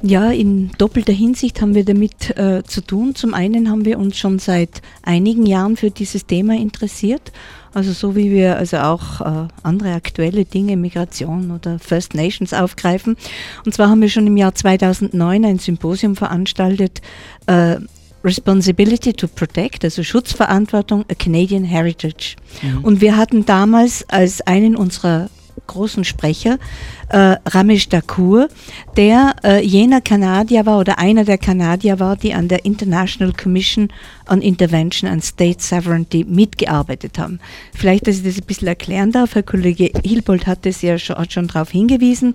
Ja, 0.03 0.31
in 0.31 0.71
doppelter 0.77 1.13
Hinsicht 1.13 1.61
haben 1.61 1.75
wir 1.75 1.85
damit 1.85 2.37
äh, 2.37 2.63
zu 2.65 2.83
tun. 2.83 3.15
Zum 3.15 3.33
einen 3.33 3.71
haben 3.71 3.85
wir 3.85 3.99
uns 3.99 4.19
schon 4.19 4.39
seit 4.39 4.83
einigen 5.03 5.47
Jahren 5.47 5.77
für 5.77 5.91
dieses 5.91 6.27
Thema 6.27 6.55
interessiert. 6.55 7.33
Also 7.77 7.93
so 7.93 8.17
wie 8.17 8.31
wir 8.31 8.57
also 8.57 8.79
auch 8.79 9.21
äh, 9.21 9.49
andere 9.63 9.93
aktuelle 9.93 10.47
Dinge, 10.47 10.79
Migration 10.79 11.51
oder 11.51 11.79
First 11.79 12.15
Nations 12.15 12.55
aufgreifen. 12.55 13.19
Und 13.67 13.75
zwar 13.75 13.91
haben 13.91 14.01
wir 14.01 14.09
schon 14.09 14.27
im 14.27 14.39
Jahr 14.39 14.55
2009 14.55 15.45
ein 15.45 15.59
Symposium 15.59 16.17
veranstaltet, 16.17 17.03
äh, 17.45 17.77
Responsibility 18.25 19.13
to 19.13 19.29
Protect, 19.29 19.85
also 19.85 20.03
Schutzverantwortung, 20.03 21.05
a 21.11 21.15
Canadian 21.15 21.65
Heritage. 21.65 22.37
Mhm. 22.63 22.83
Und 22.83 23.01
wir 23.03 23.19
hatten 23.19 23.45
damals 23.45 24.09
als 24.09 24.41
einen 24.41 24.75
unserer 24.75 25.29
großen 25.67 26.05
Sprecher, 26.05 26.59
äh, 27.09 27.37
Ramesh 27.47 27.89
Dakur, 27.89 28.49
der 28.97 29.37
äh, 29.45 29.65
jener 29.65 30.01
Kanadier 30.01 30.67
war 30.67 30.79
oder 30.79 30.99
einer 30.99 31.25
der 31.25 31.39
Kanadier 31.39 32.01
war, 32.01 32.17
die 32.17 32.35
an 32.35 32.49
der 32.49 32.65
International 32.65 33.33
Commission 33.33 33.89
on 34.29 34.43
Intervention 34.43 35.09
and 35.09 35.25
State 35.25 35.63
Sovereignty 35.63 36.25
mitgearbeitet 36.29 37.19
haben. 37.19 37.39
Vielleicht, 37.75 38.07
dass 38.07 38.17
ich 38.17 38.25
das 38.25 38.39
ein 38.39 38.47
bisschen 38.47 38.69
erklären 38.69 39.13
darf. 39.13 39.35
Herr 39.35 39.43
Kollege 39.43 39.91
Hilbold 40.05 40.47
hat 40.47 40.67
es 40.67 40.83
ja 40.83 40.99
schon, 40.99 41.17
schon 41.31 41.47
darauf 41.47 41.71
hingewiesen, 41.71 42.35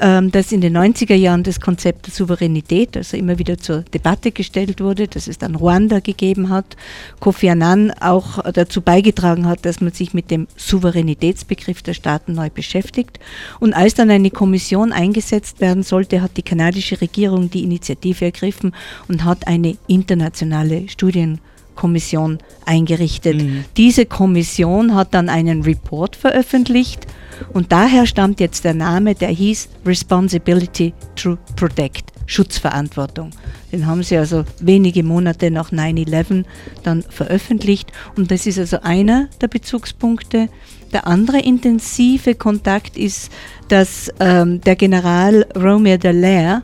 ähm, 0.00 0.30
dass 0.30 0.52
in 0.52 0.60
den 0.60 0.76
90er 0.76 1.14
Jahren 1.14 1.42
das 1.42 1.60
Konzept 1.60 2.06
der 2.06 2.14
Souveränität, 2.14 2.96
also 2.96 3.16
immer 3.16 3.38
wieder 3.38 3.58
zur 3.58 3.82
Debatte 3.82 4.32
gestellt 4.32 4.80
wurde, 4.80 5.08
dass 5.08 5.26
es 5.26 5.38
dann 5.38 5.54
Ruanda 5.54 6.00
gegeben 6.00 6.50
hat, 6.50 6.76
Kofi 7.20 7.48
Annan 7.48 7.92
auch 7.92 8.42
dazu 8.52 8.82
beigetragen 8.82 9.46
hat, 9.46 9.64
dass 9.64 9.80
man 9.80 9.92
sich 9.92 10.12
mit 10.14 10.30
dem 10.30 10.46
Souveränitätsbegriff 10.56 11.82
der 11.82 11.94
Staaten 11.94 12.34
neu 12.34 12.50
beschäftigt. 12.50 13.18
Und 13.60 13.72
als 13.72 13.94
dann 14.02 14.10
eine 14.10 14.30
Kommission 14.30 14.92
eingesetzt 14.92 15.60
werden 15.60 15.84
sollte, 15.84 16.22
hat 16.22 16.36
die 16.36 16.42
kanadische 16.42 17.00
Regierung 17.00 17.50
die 17.50 17.62
Initiative 17.62 18.24
ergriffen 18.24 18.74
und 19.06 19.24
hat 19.24 19.46
eine 19.46 19.76
internationale 19.86 20.88
Studienkommission 20.88 22.38
eingerichtet. 22.66 23.40
Mhm. 23.40 23.64
Diese 23.76 24.04
Kommission 24.04 24.96
hat 24.96 25.14
dann 25.14 25.28
einen 25.28 25.62
Report 25.62 26.16
veröffentlicht 26.16 27.06
und 27.52 27.70
daher 27.70 28.06
stammt 28.06 28.40
jetzt 28.40 28.64
der 28.64 28.74
Name, 28.74 29.14
der 29.14 29.28
hieß 29.28 29.68
Responsibility 29.86 30.92
to 31.14 31.38
Protect. 31.54 32.12
Schutzverantwortung. 32.26 33.30
Den 33.72 33.86
haben 33.86 34.02
sie 34.02 34.16
also 34.16 34.44
wenige 34.60 35.02
Monate 35.02 35.50
nach 35.50 35.70
9-11 35.70 36.44
dann 36.82 37.02
veröffentlicht 37.02 37.92
und 38.16 38.30
das 38.30 38.46
ist 38.46 38.58
also 38.58 38.80
einer 38.82 39.28
der 39.40 39.48
Bezugspunkte. 39.48 40.48
Der 40.92 41.06
andere 41.06 41.40
intensive 41.40 42.34
Kontakt 42.34 42.96
ist, 42.96 43.30
dass 43.68 44.10
ähm, 44.20 44.60
der 44.60 44.76
General 44.76 45.46
Romeo 45.56 45.96
Dallaire 45.96 46.62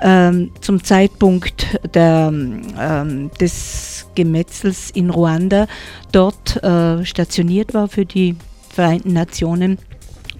ähm, 0.00 0.50
zum 0.60 0.82
Zeitpunkt 0.82 1.78
der, 1.94 2.32
ähm, 2.32 3.30
des 3.40 4.06
Gemetzels 4.14 4.90
in 4.90 5.10
Ruanda 5.10 5.66
dort 6.10 6.62
äh, 6.62 7.04
stationiert 7.04 7.72
war 7.72 7.88
für 7.88 8.04
die 8.04 8.36
Vereinten 8.68 9.12
Nationen 9.12 9.78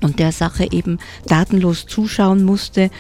und 0.01 0.19
der 0.19 0.33
Sache 0.33 0.67
eben 0.73 0.99
datenlos 1.27 1.87
zuschauen 1.87 2.45
musste. 2.45 2.91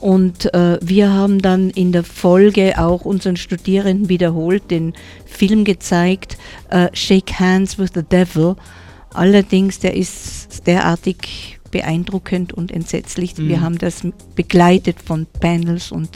Und 0.00 0.52
äh, 0.54 0.78
wir 0.82 1.12
haben 1.12 1.40
dann 1.40 1.70
in 1.70 1.92
der 1.92 2.04
Folge 2.04 2.78
auch 2.78 3.04
unseren 3.04 3.36
Studierenden 3.36 4.08
wiederholt 4.08 4.70
den 4.70 4.94
Film 5.26 5.64
gezeigt, 5.64 6.38
äh, 6.70 6.88
Shake 6.92 7.38
Hands 7.38 7.78
with 7.78 7.90
the 7.94 8.02
Devil. 8.02 8.56
Allerdings, 9.12 9.78
der 9.78 9.96
ist 9.96 10.66
derartig 10.66 11.58
beeindruckend 11.70 12.52
und 12.52 12.70
entsetzlich. 12.70 13.36
Mhm. 13.36 13.48
Wir 13.48 13.60
haben 13.60 13.78
das 13.78 14.02
begleitet 14.34 14.96
von 15.04 15.26
Panels 15.40 15.92
und 15.92 16.10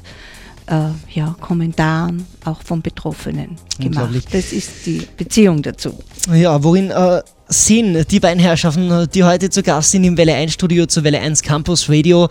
äh, 0.67 0.89
ja, 1.13 1.37
Kommentaren 1.41 2.27
auch 2.45 2.63
von 2.63 2.83
Betroffenen 2.83 3.57
gemacht. 3.79 4.27
Das 4.33 4.53
ist 4.53 4.87
die 4.87 5.03
Beziehung 5.17 5.63
dazu. 5.63 5.95
Ja, 6.33 6.63
worin 6.63 6.91
äh, 6.91 7.21
sind 7.49 8.11
die 8.11 8.21
beiden 8.21 8.41
Herrschaften, 8.41 9.07
die 9.13 9.25
heute 9.25 9.51
zu 9.51 9.63
Gast 9.63 9.91
sind 9.91 10.05
im 10.05 10.17
Welle 10.17 10.35
1 10.35 10.55
Studio 10.55 10.87
zu 10.87 11.05
Welle 11.05 11.21
1 11.21 11.43
Campus 11.43 11.89
Radio, 11.89 12.29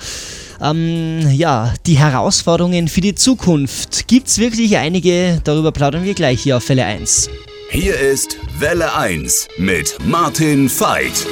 ähm, 0.62 1.20
ja, 1.32 1.74
die 1.86 1.98
Herausforderungen 1.98 2.88
für 2.88 3.02
die 3.02 3.14
Zukunft. 3.14 4.08
Gibt 4.08 4.28
es 4.28 4.40
wirklich 4.40 4.78
einige? 4.78 5.40
Darüber 5.44 5.72
plaudern 5.72 6.04
wir 6.04 6.16
gleich 6.16 6.42
hier 6.42 6.58
auf 6.58 6.68
Welle 6.70 6.86
1. 6.86 7.30
Hier 7.70 8.00
ist 8.00 8.38
Welle 8.60 8.94
1 8.96 9.48
mit 9.58 9.98
Martin 10.06 10.70
Veit. 10.70 11.26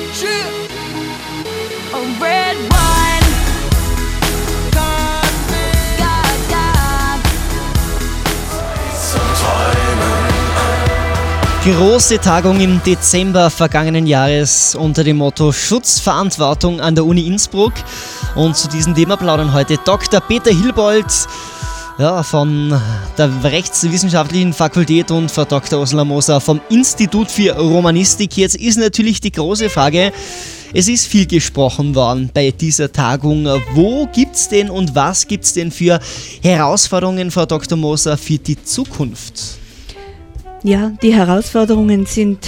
Große 11.63 12.19
Tagung 12.19 12.59
im 12.59 12.81
Dezember 12.83 13.49
vergangenen 13.51 14.07
Jahres 14.07 14.73
unter 14.73 15.03
dem 15.03 15.17
Motto 15.17 15.51
Schutzverantwortung 15.51 16.81
an 16.81 16.95
der 16.95 17.05
Uni 17.05 17.27
Innsbruck. 17.27 17.73
Und 18.35 18.57
zu 18.57 18.67
diesem 18.67 18.95
Thema 18.95 19.15
plaudern 19.15 19.53
heute 19.53 19.77
Dr. 19.77 20.21
Peter 20.21 20.51
Hilbold 20.51 21.05
ja, 21.97 22.23
von 22.23 22.79
der 23.17 23.43
Rechtswissenschaftlichen 23.43 24.53
Fakultät 24.53 25.11
und 25.11 25.29
Frau 25.29 25.45
Dr. 25.45 25.79
Ursula 25.79 26.05
Moser 26.05 26.39
vom 26.39 26.61
Institut 26.69 27.29
für 27.29 27.51
Romanistik. 27.51 28.37
Jetzt 28.37 28.55
ist 28.55 28.77
natürlich 28.77 29.21
die 29.21 29.31
große 29.31 29.69
Frage, 29.69 30.11
es 30.73 30.87
ist 30.87 31.07
viel 31.07 31.27
gesprochen 31.27 31.93
worden 31.95 32.29
bei 32.33 32.51
dieser 32.51 32.91
Tagung. 32.91 33.45
Wo 33.73 34.07
gibt 34.07 34.35
es 34.35 34.47
denn 34.47 34.69
und 34.69 34.95
was 34.95 35.27
gibt 35.27 35.43
es 35.43 35.53
denn 35.53 35.71
für 35.71 35.99
Herausforderungen, 36.41 37.29
Frau 37.29 37.45
Dr. 37.45 37.77
Moser, 37.77 38.17
für 38.17 38.37
die 38.37 38.61
Zukunft? 38.63 39.59
Ja, 40.63 40.91
die 41.01 41.13
Herausforderungen 41.13 42.05
sind 42.05 42.47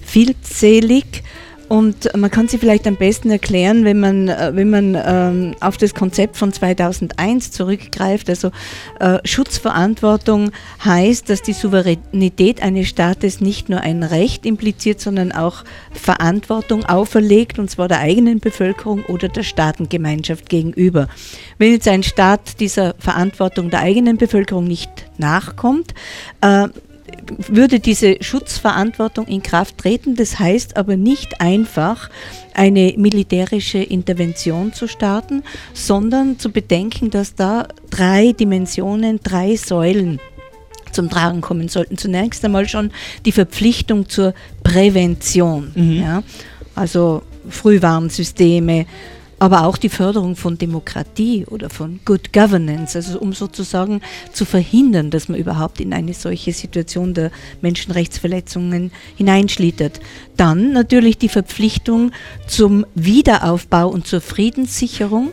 vielzählig 0.00 1.22
und 1.70 2.16
man 2.16 2.32
kann 2.32 2.48
sie 2.48 2.58
vielleicht 2.58 2.88
am 2.88 2.96
besten 2.96 3.30
erklären, 3.30 3.84
wenn 3.84 4.00
man, 4.00 4.26
äh, 4.26 4.50
wenn 4.54 4.70
man 4.70 4.98
ähm, 5.06 5.54
auf 5.60 5.76
das 5.76 5.94
Konzept 5.94 6.36
von 6.36 6.52
2001 6.52 7.52
zurückgreift. 7.52 8.28
Also 8.28 8.50
äh, 8.98 9.18
Schutzverantwortung 9.24 10.50
heißt, 10.84 11.30
dass 11.30 11.42
die 11.42 11.52
Souveränität 11.52 12.60
eines 12.60 12.88
Staates 12.88 13.40
nicht 13.40 13.68
nur 13.68 13.82
ein 13.82 14.02
Recht 14.02 14.46
impliziert, 14.46 15.00
sondern 15.00 15.30
auch 15.30 15.62
Verantwortung 15.92 16.86
auferlegt, 16.86 17.60
und 17.60 17.70
zwar 17.70 17.86
der 17.86 18.00
eigenen 18.00 18.40
Bevölkerung 18.40 19.04
oder 19.04 19.28
der 19.28 19.44
Staatengemeinschaft 19.44 20.48
gegenüber. 20.48 21.06
Wenn 21.58 21.70
jetzt 21.70 21.86
ein 21.86 22.02
Staat 22.02 22.58
dieser 22.58 22.96
Verantwortung 22.98 23.70
der 23.70 23.78
eigenen 23.78 24.16
Bevölkerung 24.16 24.64
nicht 24.64 24.90
nachkommt, 25.18 25.94
äh, 26.40 26.66
würde 27.48 27.80
diese 27.80 28.22
Schutzverantwortung 28.22 29.26
in 29.26 29.42
Kraft 29.42 29.78
treten. 29.78 30.16
Das 30.16 30.38
heißt 30.38 30.76
aber 30.76 30.96
nicht 30.96 31.40
einfach, 31.40 32.10
eine 32.54 32.94
militärische 32.96 33.78
Intervention 33.78 34.72
zu 34.72 34.88
starten, 34.88 35.42
sondern 35.72 36.38
zu 36.38 36.50
bedenken, 36.50 37.10
dass 37.10 37.34
da 37.34 37.68
drei 37.90 38.32
Dimensionen, 38.32 39.20
drei 39.22 39.56
Säulen 39.56 40.20
zum 40.92 41.08
Tragen 41.08 41.40
kommen 41.40 41.68
sollten. 41.68 41.96
Zunächst 41.96 42.44
einmal 42.44 42.68
schon 42.68 42.90
die 43.24 43.32
Verpflichtung 43.32 44.08
zur 44.08 44.34
Prävention, 44.62 45.72
mhm. 45.74 46.00
ja? 46.00 46.22
also 46.74 47.22
Frühwarnsysteme, 47.48 48.86
aber 49.40 49.64
auch 49.64 49.78
die 49.78 49.88
Förderung 49.88 50.36
von 50.36 50.58
Demokratie 50.58 51.46
oder 51.46 51.70
von 51.70 51.98
Good 52.04 52.32
Governance, 52.32 52.96
also 52.96 53.18
um 53.18 53.32
sozusagen 53.32 54.02
zu 54.32 54.44
verhindern, 54.44 55.10
dass 55.10 55.28
man 55.28 55.40
überhaupt 55.40 55.80
in 55.80 55.94
eine 55.94 56.12
solche 56.12 56.52
Situation 56.52 57.14
der 57.14 57.32
Menschenrechtsverletzungen 57.62 58.92
hineinschlittert. 59.16 60.00
Dann 60.36 60.72
natürlich 60.72 61.16
die 61.16 61.30
Verpflichtung 61.30 62.12
zum 62.46 62.84
Wiederaufbau 62.94 63.88
und 63.88 64.06
zur 64.06 64.20
Friedenssicherung 64.20 65.32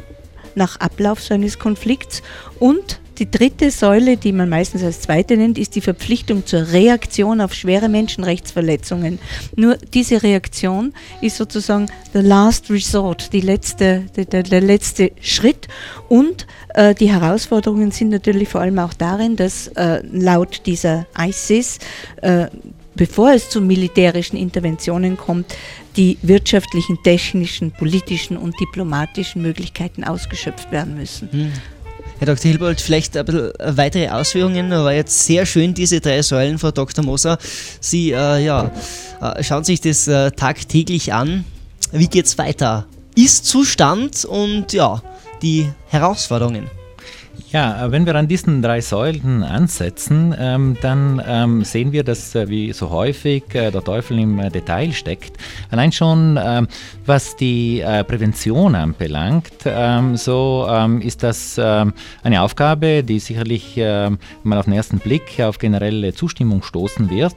nach 0.56 0.80
Ablauf 0.80 1.22
so 1.22 1.34
eines 1.34 1.60
Konflikts 1.60 2.24
und 2.60 3.00
die 3.20 3.30
dritte 3.30 3.72
Säule, 3.72 4.18
die 4.18 4.32
man 4.32 4.50
meistens 4.50 4.84
als 4.84 5.02
zweite 5.02 5.38
nennt, 5.38 5.58
ist 5.58 5.76
die 5.76 5.82
Verpflichtung 5.82 6.46
zur 6.46 6.72
Reaktion 6.72 7.42
auf 7.42 7.54
schwere 7.54 7.90
Menschenrechtsverletzungen. 7.90 9.20
Nur 9.56 9.78
diese 9.78 10.22
Reaktion 10.24 10.94
ist 11.22 11.38
sozusagen 11.38 11.88
the 12.14 12.20
last 12.20 12.70
resort, 12.70 13.34
die 13.34 13.42
letzte, 13.42 14.06
der, 14.16 14.44
der 14.44 14.62
letzte 14.62 15.12
Schritt. 15.22 15.68
Und 16.10 16.48
äh, 16.74 16.94
die 16.94 17.12
Herausforderungen 17.12 17.92
sind 17.92 18.10
natürlich 18.10 18.50
vor 18.50 18.62
allem 18.62 18.80
auch 18.80 18.94
darin, 18.94 19.36
dass 19.36 19.68
äh, 19.70 20.02
laut 20.12 20.62
dieser 20.66 21.08
ISIS 21.18 21.80
äh, 22.22 22.48
bevor 22.98 23.32
es 23.32 23.50
zu 23.50 23.62
militärischen 23.62 24.38
Interventionen 24.38 25.18
kommt, 25.18 25.56
die 25.96 26.18
wirtschaftlichen, 26.24 26.98
technischen, 27.04 27.72
politischen 27.72 28.36
und 28.36 28.60
diplomatischen 28.60 29.42
Möglichkeiten 29.42 30.04
ausgeschöpft 30.04 30.72
werden 30.72 30.98
müssen. 30.98 31.32
Hm. 31.32 31.52
Herr 32.20 32.26
Dr. 32.26 32.50
Hilbold, 32.50 32.82
vielleicht 32.82 33.16
ein 33.16 33.26
bisschen 33.26 33.52
weitere 33.60 34.10
Ausführungen. 34.10 34.72
War 34.72 34.94
jetzt 34.94 35.26
sehr 35.26 35.46
schön, 35.46 35.76
diese 35.76 36.02
drei 36.02 36.24
Säulen, 36.24 36.58
Frau 36.58 36.72
Dr. 36.72 37.06
Moser. 37.06 37.38
Sie 37.80 38.12
äh, 38.12 38.44
ja, 38.44 38.72
äh, 39.22 39.44
schauen 39.44 39.64
sich 39.64 39.82
das 39.82 40.08
äh, 40.08 40.32
tagtäglich 40.32 41.14
an. 41.14 41.46
Wie 41.92 42.08
geht 42.08 42.26
es 42.26 42.38
weiter? 42.40 42.88
Ist-Zustand 43.16 44.26
und 44.26 44.74
ja, 44.74 45.02
die 45.44 45.70
Herausforderungen. 45.90 46.70
Ja, 47.50 47.86
äh, 47.86 47.92
wenn 47.94 48.06
wir 48.06 48.14
an 48.16 48.28
diesen 48.28 48.62
drei 48.62 48.82
Säulen 48.82 49.42
ansetzen, 49.42 50.36
ähm, 50.38 50.78
dann 50.82 51.22
ähm, 51.26 51.64
sehen 51.64 51.94
wir, 51.94 52.04
dass 52.04 52.36
äh, 52.36 52.50
wie 52.50 52.74
so 52.74 52.90
häufig 52.90 53.44
äh, 53.56 53.72
der 53.72 53.82
Teufel 53.82 54.20
im 54.20 54.38
äh, 54.38 54.50
Detail 54.50 54.92
steckt. 54.92 55.38
Allein 55.72 55.94
schon 55.94 56.38
ähm, 56.44 56.68
was 57.06 57.38
die 57.38 57.80
äh, 57.80 58.04
Prävention 58.04 58.76
anbelangt, 58.76 59.54
ähm, 59.66 60.18
so 60.18 60.68
ähm, 60.70 61.00
ist 61.00 61.24
das 61.24 61.58
ähm, 61.58 61.94
eine 62.22 62.42
Aufgabe, 62.42 63.02
die 63.04 63.20
sicherlich 63.20 63.78
mal 64.44 64.58
auf 64.58 64.66
den 64.66 64.74
ersten 64.74 65.00
Blick 65.00 65.40
auf 65.40 65.58
generelle 65.58 66.14
Zustimmung 66.14 66.64
stoßen 66.64 67.10
wird. 67.10 67.36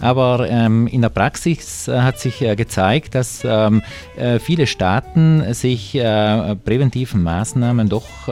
aber 0.00 0.48
in 0.48 1.02
der 1.02 1.08
Praxis 1.08 1.86
äh, 1.86 2.00
hat 2.00 2.18
sich 2.18 2.38
gezeigt, 2.38 3.14
dass 3.14 3.46
viele 4.40 4.66
Staaten 4.66 5.54
sich 5.54 5.92
präventiven 5.92 7.22
Maßnahmen 7.22 7.88
doch 7.88 8.28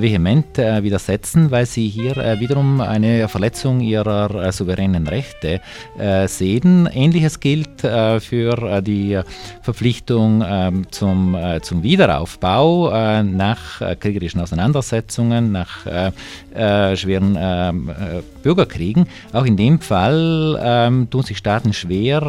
vehement 0.00 0.58
äh, 0.58 0.82
widersetzen, 0.82 1.50
weil 1.50 1.66
sie 1.66 1.88
hier 1.88 2.16
äh, 2.16 2.40
wiederum 2.40 2.80
eine 2.80 3.28
Verletzung 3.28 3.80
ihrer 3.80 4.46
äh, 4.46 4.52
souveränen 4.52 5.06
Rechte 5.06 5.60
äh, 5.98 6.28
sehen. 6.28 6.88
Ähnliches 6.92 7.40
gilt 7.40 7.84
äh, 7.84 8.20
für 8.20 8.80
die 8.82 9.20
Verpflichtung 9.62 10.44
ähm, 10.46 10.86
zum, 10.90 11.36
zum 11.62 11.82
Wiederaufbau 11.82 13.22
nach 13.22 13.80
kriegerischen 14.00 14.40
Auseinandersetzungen, 14.40 15.52
nach 15.52 15.86
schweren 16.94 17.36
ähm, 17.38 17.90
Bürgerkriegen. 18.42 19.06
Auch 19.32 19.44
in 19.44 19.56
dem 19.56 19.80
Fall 19.80 20.58
ähm, 20.62 21.10
tun 21.10 21.22
sich 21.22 21.38
Staaten 21.38 21.72
schwer, 21.72 22.22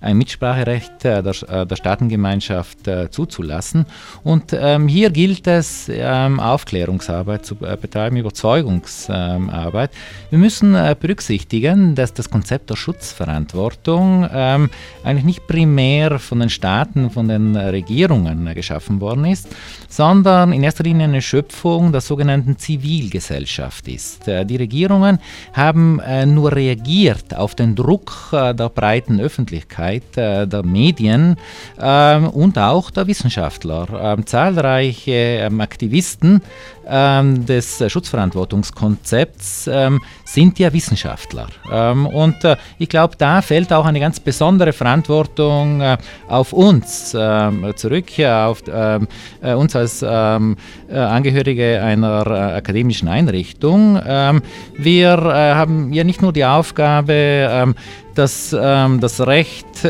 ein 0.00 0.16
Mitspracherecht 0.16 1.04
der, 1.04 1.22
der 1.22 1.76
Staatengemeinschaft 1.76 2.78
zuzulassen. 3.10 3.86
Und 4.22 4.56
hier 4.88 5.10
gilt 5.10 5.46
es, 5.46 5.90
ähm, 5.92 6.40
Aufklärungsarbeit 6.64 7.44
zu 7.44 7.56
äh, 7.60 7.76
betreiben, 7.76 8.16
Überzeugungsarbeit. 8.16 9.90
Wir 10.30 10.38
müssen 10.38 10.74
äh, 10.74 10.96
berücksichtigen, 10.98 11.94
dass 11.94 12.14
das 12.14 12.30
Konzept 12.30 12.70
der 12.70 12.76
Schutzverantwortung 12.76 14.26
ähm, 14.32 14.70
eigentlich 15.04 15.24
nicht 15.24 15.46
primär 15.46 16.18
von 16.18 16.40
den 16.40 16.48
Staaten, 16.48 17.10
von 17.10 17.28
den 17.28 17.54
Regierungen 17.54 18.46
äh, 18.46 18.54
geschaffen 18.54 19.02
worden 19.02 19.26
ist, 19.26 19.48
sondern 19.90 20.54
in 20.54 20.62
erster 20.62 20.84
Linie 20.84 21.04
eine 21.04 21.20
Schöpfung 21.20 21.92
der 21.92 22.00
sogenannten 22.00 22.56
Zivilgesellschaft 22.56 23.86
ist. 23.88 24.26
Die 24.26 24.56
Regierungen 24.56 25.18
haben 25.52 26.00
nur 26.26 26.52
reagiert 26.52 27.36
auf 27.36 27.54
den 27.54 27.74
Druck 27.74 28.28
der 28.32 28.68
breiten 28.68 29.20
Öffentlichkeit, 29.20 30.02
der 30.16 30.62
Medien 30.64 31.36
ähm, 31.80 32.28
und 32.28 32.58
auch 32.58 32.90
der 32.90 33.06
Wissenschaftler. 33.06 33.86
Ähm, 34.00 34.26
zahlreiche 34.26 35.48
Aktivisten 35.74 36.40
ähm, 36.86 37.46
des 37.46 37.82
Schutzverantwortungskonzepts 37.86 39.68
ähm, 39.72 40.00
sind 40.24 40.58
ja 40.58 40.72
Wissenschaftler. 40.72 41.48
Ähm, 41.70 42.06
und 42.06 42.44
äh, 42.44 42.56
ich 42.78 42.88
glaube, 42.88 43.16
da 43.16 43.42
fällt 43.42 43.72
auch 43.72 43.86
eine 43.86 44.00
ganz 44.00 44.20
besondere 44.20 44.72
Verantwortung 44.72 45.80
äh, 45.80 45.96
auf 46.28 46.52
uns 46.52 47.16
ähm, 47.18 47.72
zurück, 47.76 48.06
auf 48.20 48.62
ähm, 48.68 49.08
äh, 49.42 49.54
uns 49.54 49.74
als 49.76 50.04
ähm, 50.06 50.56
äh, 50.88 50.98
Angehörige 50.98 51.80
einer 51.82 52.26
äh, 52.26 52.56
akademischen 52.56 53.08
Einrichtung. 53.08 53.94
wir 53.94 55.18
äh, 55.18 55.54
haben 55.54 55.92
ja 55.92 56.04
nicht 56.04 56.22
nur 56.22 56.32
die 56.32 56.44
Aufgabe, 56.44 57.74
das, 58.14 58.50
das 58.50 59.20
Recht, 59.26 59.84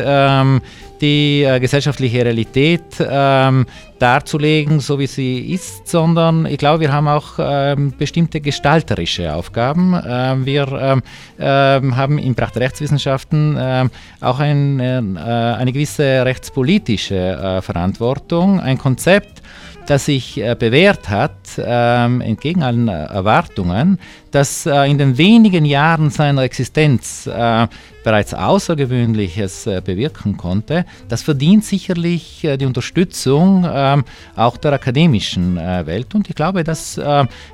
die 1.01 1.43
äh, 1.43 1.59
gesellschaftliche 1.59 2.25
Realität 2.25 2.83
ähm, 2.99 3.65
darzulegen, 3.99 4.79
so 4.79 4.99
wie 4.99 5.07
sie 5.07 5.39
ist, 5.53 5.87
sondern 5.87 6.45
ich 6.45 6.57
glaube, 6.57 6.81
wir 6.81 6.91
haben 6.91 7.07
auch 7.07 7.33
ähm, 7.39 7.93
bestimmte 7.97 8.41
gestalterische 8.41 9.33
Aufgaben. 9.33 9.99
Ähm, 10.05 10.45
wir 10.45 10.67
ähm, 10.71 11.01
ähm, 11.39 11.95
haben 11.95 12.17
in 12.17 12.35
Pracht 12.35 12.57
Rechtswissenschaften 12.57 13.57
ähm, 13.59 13.89
auch 14.21 14.39
ein, 14.39 14.79
äh, 14.79 15.19
eine 15.19 15.71
gewisse 15.71 16.25
rechtspolitische 16.25 17.15
äh, 17.15 17.61
Verantwortung, 17.61 18.59
ein 18.59 18.77
Konzept, 18.77 19.41
das 19.87 20.05
sich 20.05 20.37
äh, 20.39 20.55
bewährt 20.57 21.09
hat, 21.09 21.57
entgegen 21.57 22.63
allen 22.63 22.87
äh, 22.87 23.05
Erwartungen, 23.05 23.99
das 24.35 24.65
äh, 24.65 24.91
in 24.91 24.97
den 24.97 25.17
wenigen 25.17 25.63
Jahren 25.63 26.09
seiner 26.09 26.43
Existenz 26.43 27.25
äh, 27.25 27.67
bereits 28.03 28.33
Außergewöhnliches 28.33 29.65
äh, 29.65 29.81
bewirken 29.83 30.35
konnte, 30.35 30.85
das 31.07 31.23
verdient 31.23 31.63
sicherlich 31.63 32.43
äh, 32.43 32.57
die 32.57 32.65
Unterstützung 32.65 33.65
ähm, 33.67 34.03
auch 34.35 34.57
der 34.57 34.73
akademischen 34.73 35.55
Welt. 35.55 36.13
Und 36.13 36.29
ich 36.29 36.35
glaube, 36.35 36.63
das 36.63 36.99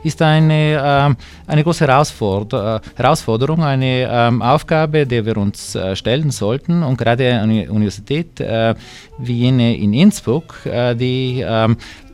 ist 0.03 0.21
eine, 0.21 0.81
ähm, 0.83 1.17
eine 1.45 1.63
große 1.63 1.85
Herausforder 1.85 2.81
Herausforderung, 2.95 3.63
eine 3.63 4.09
ähm, 4.09 4.41
Aufgabe, 4.41 5.05
der 5.05 5.25
wir 5.25 5.37
uns 5.37 5.77
stellen 5.93 6.31
sollten. 6.31 6.81
Und 6.81 6.97
gerade 6.97 7.39
eine 7.39 7.71
Universität 7.71 8.39
wie 8.39 9.33
jene 9.33 9.77
in 9.77 9.93
Innsbruck, 9.93 10.55
die 10.65 11.45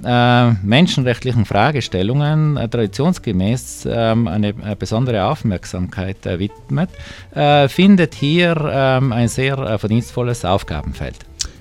äh, 0.04 0.52
menschenrechtlichen 0.62 1.46
Fragestellungen 1.46 2.58
äh, 2.58 2.70
traditionsgemäß 2.70 3.88
ähm, 3.90 4.28
eine 4.28 4.50
äh, 4.50 4.54
besondere 4.80 5.26
Aufmerksamkeit 5.26 6.26
äh, 6.26 6.40
widmet, 6.40 6.90
äh, 7.34 7.68
findet 7.68 8.16
hier 8.16 8.56
ähm, 8.72 9.12
ein 9.12 9.28
sehr 9.28 9.58
äh, 9.58 9.78
verdienstvolles 9.78 10.46
Aufgabenfeld. 10.46 11.16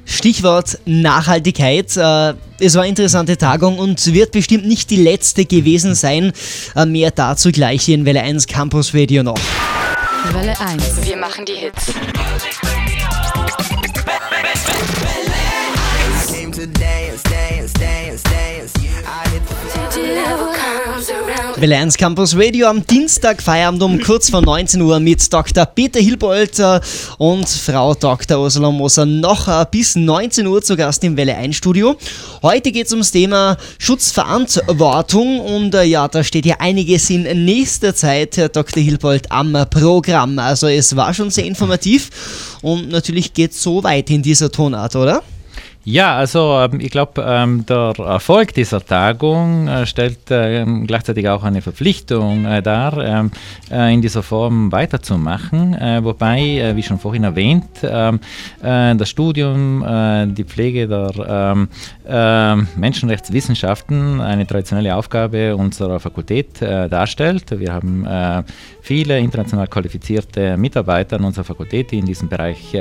Stichwort 0.09 0.78
Nachhaltigkeit. 0.85 1.88
Es 1.88 1.96
war 1.96 2.37
eine 2.61 2.88
interessante 2.88 3.37
Tagung 3.37 3.80
und 3.80 4.14
wird 4.14 4.30
bestimmt 4.30 4.64
nicht 4.64 4.88
die 4.90 5.02
letzte 5.02 5.44
gewesen 5.46 5.96
sein. 5.96 6.32
Mehr 6.87 7.11
dazu 7.11 7.50
gleich 7.50 7.82
hier 7.82 7.96
in 7.96 8.04
Welle 8.04 8.22
1 8.22 8.46
Campus 8.46 8.94
Radio 8.94 9.24
noch. 9.24 9.38
Welle 10.32 10.61
1. 10.61 11.09
Wir 11.09 11.16
machen 11.16 11.44
die 11.44 11.54
Hits. 11.54 11.92
1 21.58 21.96
Campus 21.96 22.36
Radio 22.36 22.68
am 22.68 22.86
Dienstag 22.86 23.40
Feierabend 23.40 23.82
um 23.82 23.98
kurz 23.98 24.28
vor 24.28 24.42
19 24.42 24.82
Uhr 24.82 25.00
mit 25.00 25.32
Dr. 25.32 25.64
Peter 25.64 25.98
Hilbold 25.98 26.62
und 27.16 27.48
Frau 27.48 27.94
Dr. 27.94 28.38
Ursula 28.38 28.70
Moser 28.70 29.06
noch 29.06 29.48
äh, 29.48 29.64
bis 29.70 29.96
19 29.96 30.46
Uhr 30.46 30.60
zu 30.60 30.76
Gast 30.76 31.02
im 31.02 31.16
Welle 31.16 31.34
1 31.34 31.56
Studio. 31.56 31.96
Heute 32.42 32.72
geht 32.72 32.86
es 32.86 32.92
ums 32.92 33.10
Thema 33.10 33.56
Schutzverantwortung 33.78 35.40
und 35.40 35.74
äh, 35.74 35.84
ja, 35.84 36.06
da 36.08 36.22
steht 36.22 36.44
ja 36.44 36.56
einiges 36.58 37.08
in 37.08 37.22
nächster 37.46 37.94
Zeit, 37.94 38.36
Herr 38.36 38.50
Dr. 38.50 38.82
Hilbold, 38.82 39.32
am 39.32 39.56
Programm. 39.70 40.38
Also 40.38 40.68
es 40.68 40.94
war 40.94 41.14
schon 41.14 41.30
sehr 41.30 41.46
informativ 41.46 42.58
und 42.60 42.90
natürlich 42.90 43.32
geht 43.32 43.52
es 43.52 43.62
so 43.62 43.82
weit 43.82 44.10
in 44.10 44.20
dieser 44.20 44.52
Tonart, 44.52 44.94
oder? 44.94 45.22
Ja, 45.88 46.16
also 46.16 46.59
ähm, 46.59 46.81
ich 46.81 46.90
glaube, 46.90 47.25
ähm, 47.25 47.64
der 47.64 47.92
Erfolg 47.96 48.53
dieser 48.55 48.85
Tagung 48.85 49.68
äh, 49.68 49.87
stellt 49.87 50.18
ähm, 50.31 50.85
gleichzeitig 50.85 51.29
auch 51.29 51.44
eine 51.44 51.62
Verpflichtung 51.62 52.44
äh, 52.44 52.61
dar, 52.61 53.31
äh, 53.70 53.94
in 53.94 54.03
dieser 54.03 54.25
Form 54.25 54.72
weiterzumachen. 54.72 55.77
Wobei, 56.03 56.72
wie 56.75 56.83
schon 56.83 56.99
vorhin 56.99 57.25
erwähnt, 57.25 57.64
das 57.83 59.09
Studium, 59.09 59.85
die 60.35 60.44
Pflege 60.44 60.88
der 60.88 61.66
Menschenrechtswissenschaften 62.77 64.20
eine 64.20 64.46
traditionelle 64.46 64.94
Aufgabe 64.96 65.55
unserer 65.57 66.01
Fakultät 66.01 66.61
darstellt. 66.61 67.59
Wir 67.59 67.75
haben 67.75 68.07
viele 68.81 69.18
international 69.18 69.66
qualifizierte 69.66 70.57
Mitarbeiter 70.57 71.16
an 71.16 71.25
unserer 71.25 71.44
Fakultät, 71.44 71.90
die 71.90 71.99
in 71.99 72.07
diesem 72.07 72.29
Bereich 72.29 72.75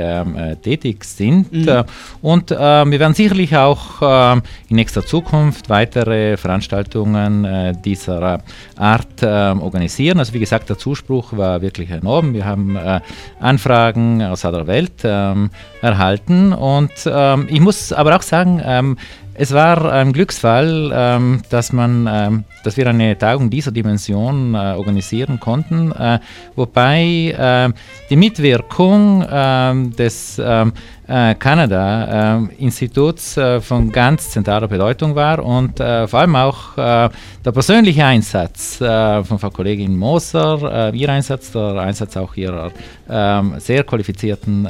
tätig 0.62 1.04
sind. 1.04 1.52
Mhm. 1.52 1.84
Und 2.22 2.50
wir 2.50 2.95
wir 2.96 3.00
werden 3.00 3.12
sicherlich 3.12 3.54
auch 3.54 4.00
äh, 4.00 4.40
in 4.70 4.76
nächster 4.76 5.04
Zukunft 5.04 5.68
weitere 5.68 6.38
Veranstaltungen 6.38 7.44
äh, 7.44 7.74
dieser 7.84 8.40
Art 8.74 9.22
äh, 9.22 9.26
organisieren. 9.26 10.18
Also 10.18 10.32
wie 10.32 10.38
gesagt, 10.38 10.70
der 10.70 10.78
Zuspruch 10.78 11.36
war 11.36 11.60
wirklich 11.60 11.90
enorm. 11.90 12.32
Wir 12.32 12.46
haben 12.46 12.74
äh, 12.74 13.00
Anfragen 13.38 14.22
aus 14.22 14.46
aller 14.46 14.66
Welt 14.66 15.02
ähm, 15.04 15.50
erhalten 15.82 16.54
und 16.54 16.90
ähm, 17.04 17.46
ich 17.50 17.60
muss 17.60 17.92
aber 17.92 18.16
auch 18.16 18.22
sagen, 18.22 18.62
ähm, 18.64 18.96
es 19.38 19.52
war 19.52 19.92
ein 19.92 20.12
Glücksfall, 20.12 20.90
ähm, 20.94 21.42
dass, 21.50 21.72
man, 21.72 22.08
ähm, 22.10 22.44
dass 22.64 22.76
wir 22.76 22.86
eine 22.86 23.18
Tagung 23.18 23.50
dieser 23.50 23.70
Dimension 23.70 24.54
äh, 24.54 24.74
organisieren 24.76 25.38
konnten, 25.40 25.92
äh, 25.92 26.18
wobei 26.54 27.74
die 28.08 28.16
Mitwirkung 28.16 29.26
ähm, 29.30 29.94
des 29.94 30.40
ähm, 30.42 30.72
äh, 31.06 31.34
Kanada-Instituts 31.34 33.38
von 33.60 33.92
ganz 33.92 34.30
zentraler 34.30 34.68
Bedeutung 34.68 35.14
war 35.14 35.44
und 35.44 35.78
vor 35.78 36.20
allem 36.20 36.36
auch 36.36 36.74
der 36.76 37.52
persönliche 37.52 38.04
Einsatz 38.04 38.76
von 38.78 39.38
Frau 39.38 39.50
Kollegin 39.50 39.96
Moser, 39.96 40.92
ihr 40.92 41.08
Einsatz, 41.08 41.52
der 41.52 41.76
Einsatz 41.76 42.16
auch 42.16 42.34
ihrer 42.36 42.72
ähm, 43.08 43.54
sehr 43.58 43.84
qualifizierten 43.84 44.66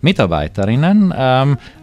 Mitarbeiterinnen. 0.00 1.12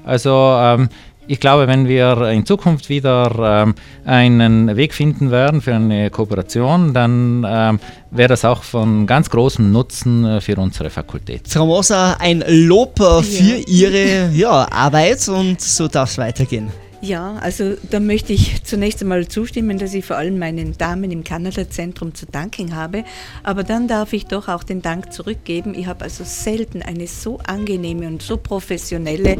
also 0.05 0.87
ich 1.29 1.39
glaube, 1.39 1.67
wenn 1.67 1.87
wir 1.87 2.29
in 2.31 2.43
Zukunft 2.43 2.89
wieder 2.89 3.63
ähm, 3.63 3.75
einen 4.03 4.75
Weg 4.75 4.95
finden 4.95 5.29
werden 5.29 5.61
für 5.61 5.75
eine 5.75 6.09
Kooperation, 6.09 6.91
dann 6.91 7.45
ähm, 7.47 7.79
wäre 8.09 8.29
das 8.29 8.43
auch 8.45 8.63
von 8.63 9.05
ganz 9.05 9.29
großem 9.29 9.71
Nutzen 9.71 10.25
äh, 10.25 10.41
für 10.41 10.57
unsere 10.57 10.89
Fakultät. 10.89 11.47
Frau 11.47 11.67
Moser, 11.67 12.19
ein 12.19 12.43
Lob 12.47 12.99
äh, 12.99 13.21
für 13.21 13.57
ja. 13.57 13.63
Ihre 13.67 14.29
ja, 14.33 14.67
Arbeit 14.71 15.29
und 15.29 15.61
so 15.61 15.87
darf 15.87 16.09
es 16.09 16.17
weitergehen. 16.17 16.71
Ja, 17.01 17.35
also 17.41 17.75
da 17.89 18.01
möchte 18.01 18.33
ich 18.33 18.63
zunächst 18.63 19.01
einmal 19.01 19.27
zustimmen, 19.27 19.77
dass 19.77 19.93
ich 19.93 20.03
vor 20.03 20.17
allem 20.17 20.37
meinen 20.37 20.77
Damen 20.77 21.11
im 21.11 21.23
Kanada-Zentrum 21.23 22.13
zu 22.13 22.25
danken 22.25 22.75
habe. 22.75 23.05
Aber 23.41 23.63
dann 23.63 23.87
darf 23.87 24.11
ich 24.11 24.25
doch 24.25 24.49
auch 24.49 24.63
den 24.63 24.81
Dank 24.81 25.13
zurückgeben. 25.13 25.73
Ich 25.75 25.87
habe 25.87 26.03
also 26.03 26.25
selten 26.25 26.81
eine 26.81 27.07
so 27.07 27.39
angenehme 27.47 28.07
und 28.07 28.21
so 28.21 28.35
professionelle 28.35 29.37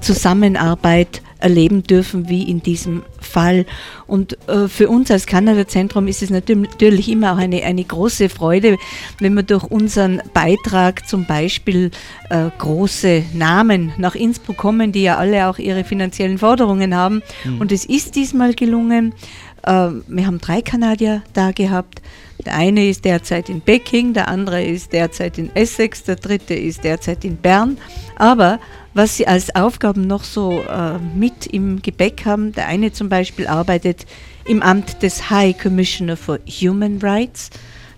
Zusammenarbeit 0.00 1.20
erleben 1.42 1.82
dürfen 1.82 2.28
wie 2.28 2.48
in 2.48 2.62
diesem 2.62 3.02
Fall. 3.20 3.66
Und 4.06 4.38
äh, 4.48 4.68
für 4.68 4.88
uns 4.88 5.10
als 5.10 5.26
Kanada-Zentrum 5.26 6.06
ist 6.06 6.22
es 6.22 6.30
natürlich 6.30 7.08
immer 7.08 7.32
auch 7.32 7.38
eine, 7.38 7.62
eine 7.64 7.84
große 7.84 8.28
Freude, 8.28 8.78
wenn 9.18 9.34
wir 9.34 9.42
durch 9.42 9.64
unseren 9.64 10.22
Beitrag 10.32 11.06
zum 11.08 11.26
Beispiel 11.26 11.90
äh, 12.30 12.48
große 12.58 13.24
Namen 13.34 13.92
nach 13.98 14.14
Innsbruck 14.14 14.56
kommen, 14.56 14.92
die 14.92 15.02
ja 15.02 15.16
alle 15.18 15.48
auch 15.48 15.58
ihre 15.58 15.84
finanziellen 15.84 16.38
Forderungen 16.38 16.94
haben. 16.94 17.01
Mhm. 17.10 17.60
Und 17.60 17.72
es 17.72 17.84
ist 17.84 18.16
diesmal 18.16 18.54
gelungen. 18.54 19.14
Äh, 19.62 19.88
wir 20.06 20.26
haben 20.26 20.38
drei 20.38 20.62
Kanadier 20.62 21.22
da 21.32 21.52
gehabt. 21.52 22.02
Der 22.44 22.56
eine 22.56 22.88
ist 22.88 23.04
derzeit 23.04 23.48
in 23.48 23.60
Peking, 23.60 24.14
der 24.14 24.28
andere 24.28 24.64
ist 24.64 24.92
derzeit 24.92 25.38
in 25.38 25.54
Essex, 25.54 26.02
der 26.02 26.16
dritte 26.16 26.54
ist 26.54 26.82
derzeit 26.82 27.24
in 27.24 27.36
Bern. 27.36 27.78
Aber 28.16 28.58
was 28.94 29.16
sie 29.16 29.26
als 29.26 29.54
Aufgaben 29.54 30.06
noch 30.06 30.24
so 30.24 30.60
äh, 30.60 30.98
mit 31.16 31.46
im 31.46 31.80
Gepäck 31.82 32.24
haben, 32.24 32.52
der 32.52 32.66
eine 32.66 32.92
zum 32.92 33.08
Beispiel 33.08 33.46
arbeitet 33.46 34.06
im 34.44 34.60
Amt 34.60 35.02
des 35.02 35.30
High 35.30 35.56
Commissioner 35.56 36.16
for 36.16 36.38
Human 36.46 36.98
Rights, 37.00 37.50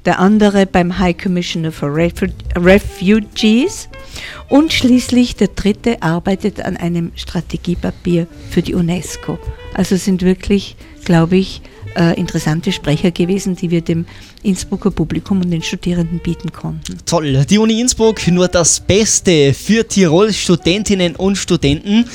der 0.05 0.19
andere 0.19 0.67
beim 0.67 0.99
High 0.99 1.17
Commissioner 1.17 1.73
for 1.73 1.95
Refu 1.95 2.27
Refugees 2.57 3.89
und 4.49 4.73
schließlich 4.73 5.37
der 5.37 5.49
dritte 5.49 6.03
arbeitet 6.03 6.61
an 6.61 6.77
einem 6.77 7.13
Strategiepapier 7.17 8.27
für 8.51 8.63
die 8.63 8.75
UNESCO. 8.75 9.39
Also 9.75 9.97
sind 9.97 10.23
wirklich, 10.23 10.77
glaube 11.05 11.37
ich, 11.37 11.63
äh, 11.97 12.19
interessante 12.19 12.73
Sprecher 12.73 13.11
gewesen, 13.11 13.57
die 13.57 13.71
wir 13.71 13.81
dem 13.81 14.07
Innsbrucker 14.43 14.91
Publikum 14.91 15.41
und 15.41 15.51
den 15.51 15.63
Studierenden 15.63 16.19
bieten 16.19 16.53
konnten. 16.53 16.99
Toll, 17.07 17.45
die 17.49 17.59
Uni 17.59 17.81
Innsbruck 17.81 18.27
nur 18.29 18.49
das 18.49 18.81
Beste 18.81 19.55
für 19.55 19.87
Tirols 19.87 20.37
Studentinnen 20.37 21.17
und 21.17 21.37
Studenten. 21.37 22.07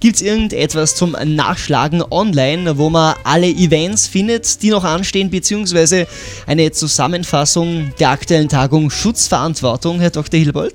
Gibt 0.00 0.16
es 0.16 0.22
irgendetwas 0.22 0.96
zum 0.96 1.14
Nachschlagen 1.24 2.02
online, 2.10 2.78
wo 2.78 2.88
man 2.88 3.16
alle 3.22 3.48
Events 3.48 4.06
findet, 4.06 4.62
die 4.62 4.70
noch 4.70 4.82
anstehen, 4.82 5.28
beziehungsweise 5.28 6.06
eine 6.46 6.70
Zusammenfassung 6.70 7.92
der 8.00 8.08
aktuellen 8.08 8.48
Tagung 8.48 8.88
Schutzverantwortung, 8.88 10.00
Herr 10.00 10.08
Dr. 10.08 10.40
Hilbold? 10.40 10.72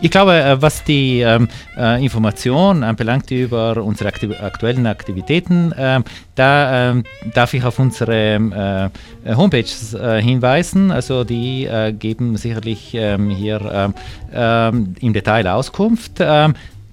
Ich 0.00 0.12
glaube, 0.12 0.34
äh, 0.34 0.62
was 0.62 0.84
die 0.84 1.22
ähm, 1.22 1.48
äh, 1.76 2.00
Information 2.04 2.84
anbelangt 2.84 3.32
über 3.32 3.82
unsere 3.82 4.10
aktiv 4.10 4.30
aktuellen 4.40 4.86
Aktivitäten, 4.86 5.72
äh, 5.72 6.00
da 6.36 6.92
äh, 6.92 7.02
darf 7.34 7.54
ich 7.54 7.64
auf 7.64 7.80
unsere 7.80 8.14
ähm, 8.14 8.52
äh, 8.52 8.90
Homepages 9.34 9.94
äh, 9.94 10.22
hinweisen. 10.22 10.92
Also 10.92 11.24
die 11.24 11.68
geben 11.98 12.36
sicherlich 12.36 12.94
ähm, 12.94 13.30
hier 13.30 13.92
ähm, 14.32 14.94
im 15.00 15.12
Detail 15.12 15.48
Auskunft. 15.48 16.22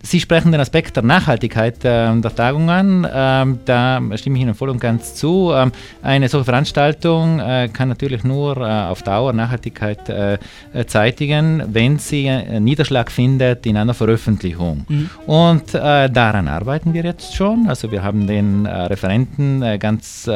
Sie 0.06 0.20
sprechen 0.20 0.52
den 0.52 0.62
Aspekt 0.62 0.96
der 0.96 1.04
Nachhaltigkeit 1.04 1.84
äh, 1.84 2.15
der 2.15 2.36
Tagung 2.36 2.70
an. 2.70 3.08
Ähm, 3.12 3.60
da 3.65 4.00
stimme 4.15 4.38
ich 4.38 4.44
Ihnen 4.44 4.54
voll 4.54 4.70
und 4.70 4.80
ganz 4.80 5.15
zu. 5.15 5.52
Ähm, 5.52 5.72
eine 6.04 6.30
solche 6.30 6.46
Veranstaltung 6.46 7.39
äh, 7.39 7.70
kann 7.74 7.89
natürlich 7.89 8.24
nur 8.24 8.56
äh, 8.58 8.62
auf 8.62 9.02
Dauer 9.02 9.34
Nachhaltigkeit 9.34 10.08
äh, 10.08 10.38
äh, 10.74 10.86
zeitigen, 10.86 11.63
wenn 11.74 11.98
sie 11.98 12.28
äh, 12.28 12.60
Niederschlag 12.60 13.10
findet 13.10 13.65
in 13.65 13.78
einer 13.78 13.96
Veröffentlichung. 13.96 14.86
Mhm. 14.88 15.10
Und 15.26 15.74
daran 15.74 16.48
arbeiten 16.48 16.94
wir 16.94 17.04
jetzt 17.04 17.36
schon. 17.36 17.68
Also 17.68 17.91
wir 17.91 18.04
haben 18.04 18.28
den 18.28 18.65
Referenten 18.65 19.80
ganz 19.80 20.30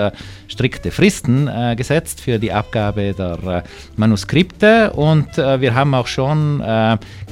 strikte 0.47 0.91
Fristen 0.91 1.49
gesetzt 1.75 2.21
für 2.21 2.39
die 2.39 2.51
Abgabe 2.51 3.13
der 3.13 3.63
Manuskripte 3.95 4.91
und 4.91 5.37
wir 5.37 5.75
haben 5.75 5.93
auch 5.93 6.07
schon 6.07 6.61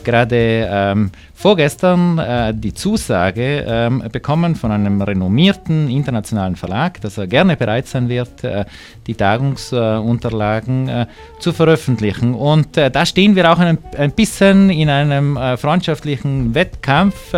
gerade 0.04 0.68
ähm, 0.72 1.12
vorgestern 1.34 2.18
äh, 2.28 2.54
die 2.54 2.74
Zusage 2.74 3.66
ähm, 3.66 4.04
bekommen 4.12 4.56
von 4.56 4.72
einem 4.72 5.02
renommierten 5.02 5.90
internationalen 5.90 6.56
Verlag, 6.56 7.00
dass 7.02 7.18
er 7.18 7.28
gerne 7.28 7.56
bereit 7.56 7.88
sein 7.88 8.10
wird, 8.10 8.44
äh, 8.44 8.66
die 9.08 9.16
Tagungsunterlagen 9.16 10.90
äh, 10.90 11.06
zu 11.40 11.54
veröffentlichen. 11.54 12.34
Und 12.34 12.76
äh, 12.76 12.92
da 12.92 13.06
stehen 13.06 13.36
wir 13.36 13.52
auch 13.52 13.60
ein, 13.60 13.78
ein 13.98 14.12
bisschen 14.12 14.70
in 14.70 14.90
einem 14.90 15.38
äh, 15.38 15.56
freundschaftlichen 15.58 16.54
Wettkampf 16.54 17.34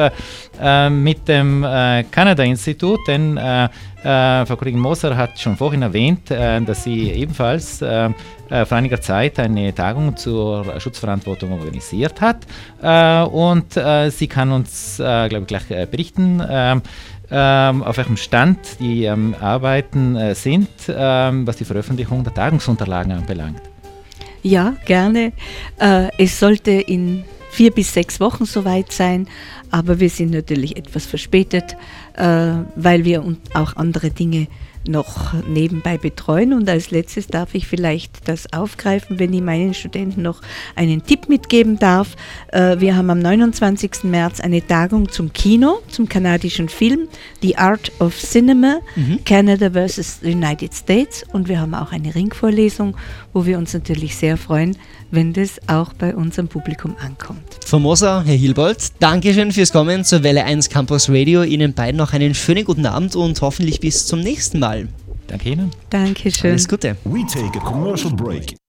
mit 0.89 1.30
dem 1.30 1.62
Kanada-Institut, 2.12 2.99
denn 3.08 3.39
Frau 4.02 4.56
Kollegin 4.56 4.80
Moser 4.80 5.18
hat 5.18 5.38
schon 5.40 5.58
vorhin 5.58 5.82
erwähnt, 5.82 6.32
dass 6.32 6.86
sie 6.86 7.12
ebenfalls 7.12 7.80
vor 7.80 8.78
einiger 8.78 9.02
Zeit 9.02 9.40
eine 9.40 9.76
Tagung 9.76 10.16
zur 10.16 10.80
Schutzverantwortung 10.80 11.52
organisiert 11.52 12.22
hat. 12.22 12.48
und 13.32 13.74
sie 13.74 14.28
kann 14.28 14.52
uns, 14.54 14.96
glaube 14.98 15.42
ich, 15.42 15.48
gleich 15.48 15.90
berichten 15.90 16.42
ähm, 17.32 17.84
auf 17.84 17.98
welchem 17.98 18.18
Stand 18.18 18.60
die 18.80 19.04
ähm, 19.06 19.36
Arbeiten 19.40 20.16
äh, 20.16 20.36
sind, 20.36 20.70
ähm, 20.90 21.46
was 21.46 21.58
die 21.58 21.66
Veröffentlichung 21.66 22.24
der 22.24 22.34
Tagungsunterlagen 22.34 23.12
anbelangt. 23.12 23.62
Ja, 24.42 24.76
gerne. 24.86 25.34
Äh, 25.80 26.10
es 26.18 26.40
sollte 26.40 26.72
in 26.72 27.24
vier 27.52 27.72
bis 27.72 27.94
sechs 27.94 28.20
Wochen 28.20 28.46
soweit 28.46 28.92
sein, 28.92 29.28
aber 29.72 30.00
wir 30.00 30.10
sind 30.10 30.32
natürlich 30.32 30.78
etwas 30.78 31.06
verspätet, 31.06 31.76
äh, 32.16 32.54
weil 32.76 33.06
wir 33.06 33.24
auch 33.54 33.76
andere 33.76 34.12
Dinge 34.12 34.48
noch 34.88 35.34
nebenbei 35.48 35.98
betreuen. 35.98 36.54
Und 36.54 36.70
als 36.70 36.92
letztes 36.92 37.28
darf 37.28 37.54
ich 37.54 37.68
vielleicht 37.68 38.28
das 38.28 38.52
aufgreifen, 38.54 39.20
wenn 39.20 39.34
ich 39.34 39.42
meinen 39.42 39.74
Studenten 39.74 40.22
noch 40.22 40.42
einen 40.76 41.04
Tipp 41.04 41.30
mitgeben 41.30 41.78
darf. 41.80 42.16
Äh, 42.52 42.80
wir 42.80 42.96
haben 42.96 43.10
am 43.10 43.20
29. 43.20 44.04
März 44.04 44.40
eine 44.40 44.66
Tagung 44.66 45.10
zum 45.10 45.34
Kino, 45.34 45.80
zum 45.90 46.08
kanadischen 46.08 46.70
Film, 46.70 47.08
The 47.42 47.58
Art 47.58 47.92
of 48.00 48.18
Cinema, 48.18 48.80
mhm. 48.96 49.20
Canada 49.26 49.70
versus 49.72 50.20
the 50.22 50.32
United 50.32 50.74
States. 50.74 51.26
Und 51.32 51.48
wir 51.48 51.60
haben 51.60 51.76
auch 51.76 51.92
eine 51.92 52.16
Ringvorlesung, 52.16 52.96
wo 53.34 53.46
wir 53.46 53.58
uns 53.58 53.74
natürlich 53.74 54.16
sehr 54.16 54.38
freuen, 54.38 54.78
wenn 55.12 55.34
das 55.34 55.60
auch 55.67 55.93
bei 55.93 56.15
unserem 56.15 56.48
Publikum 56.48 56.95
ankommt. 57.04 57.60
Frau 57.65 57.80
Moser, 57.80 58.24
Herr 58.26 58.36
Hilbold, 58.36 58.78
Dankeschön 59.00 59.52
fürs 59.52 59.72
Kommen 59.72 60.04
zur 60.06 60.24
Welle 60.24 60.43
1 60.43 60.69
Campus 60.69 61.10
Radio. 61.10 61.43
Ihnen 61.43 61.74
beiden 61.74 61.98
noch 61.98 62.13
einen 62.13 62.36
schönen 62.36 62.65
guten 62.65 62.86
Abend 62.86 63.15
und 63.15 63.41
hoffentlich 63.41 63.80
bis 63.80 64.06
zum 64.06 64.19
nächsten 64.19 64.60
Mal. 64.60 64.88
Danke 65.28 65.50
Ihnen. 65.50 65.72
Dankeschön. 65.89 66.52
Alles 66.52 66.67
Gute. 66.67 66.98
We 67.06 67.26
take 67.26 67.58
a 67.60 67.63
commercial 67.63 68.12
break. 68.12 68.60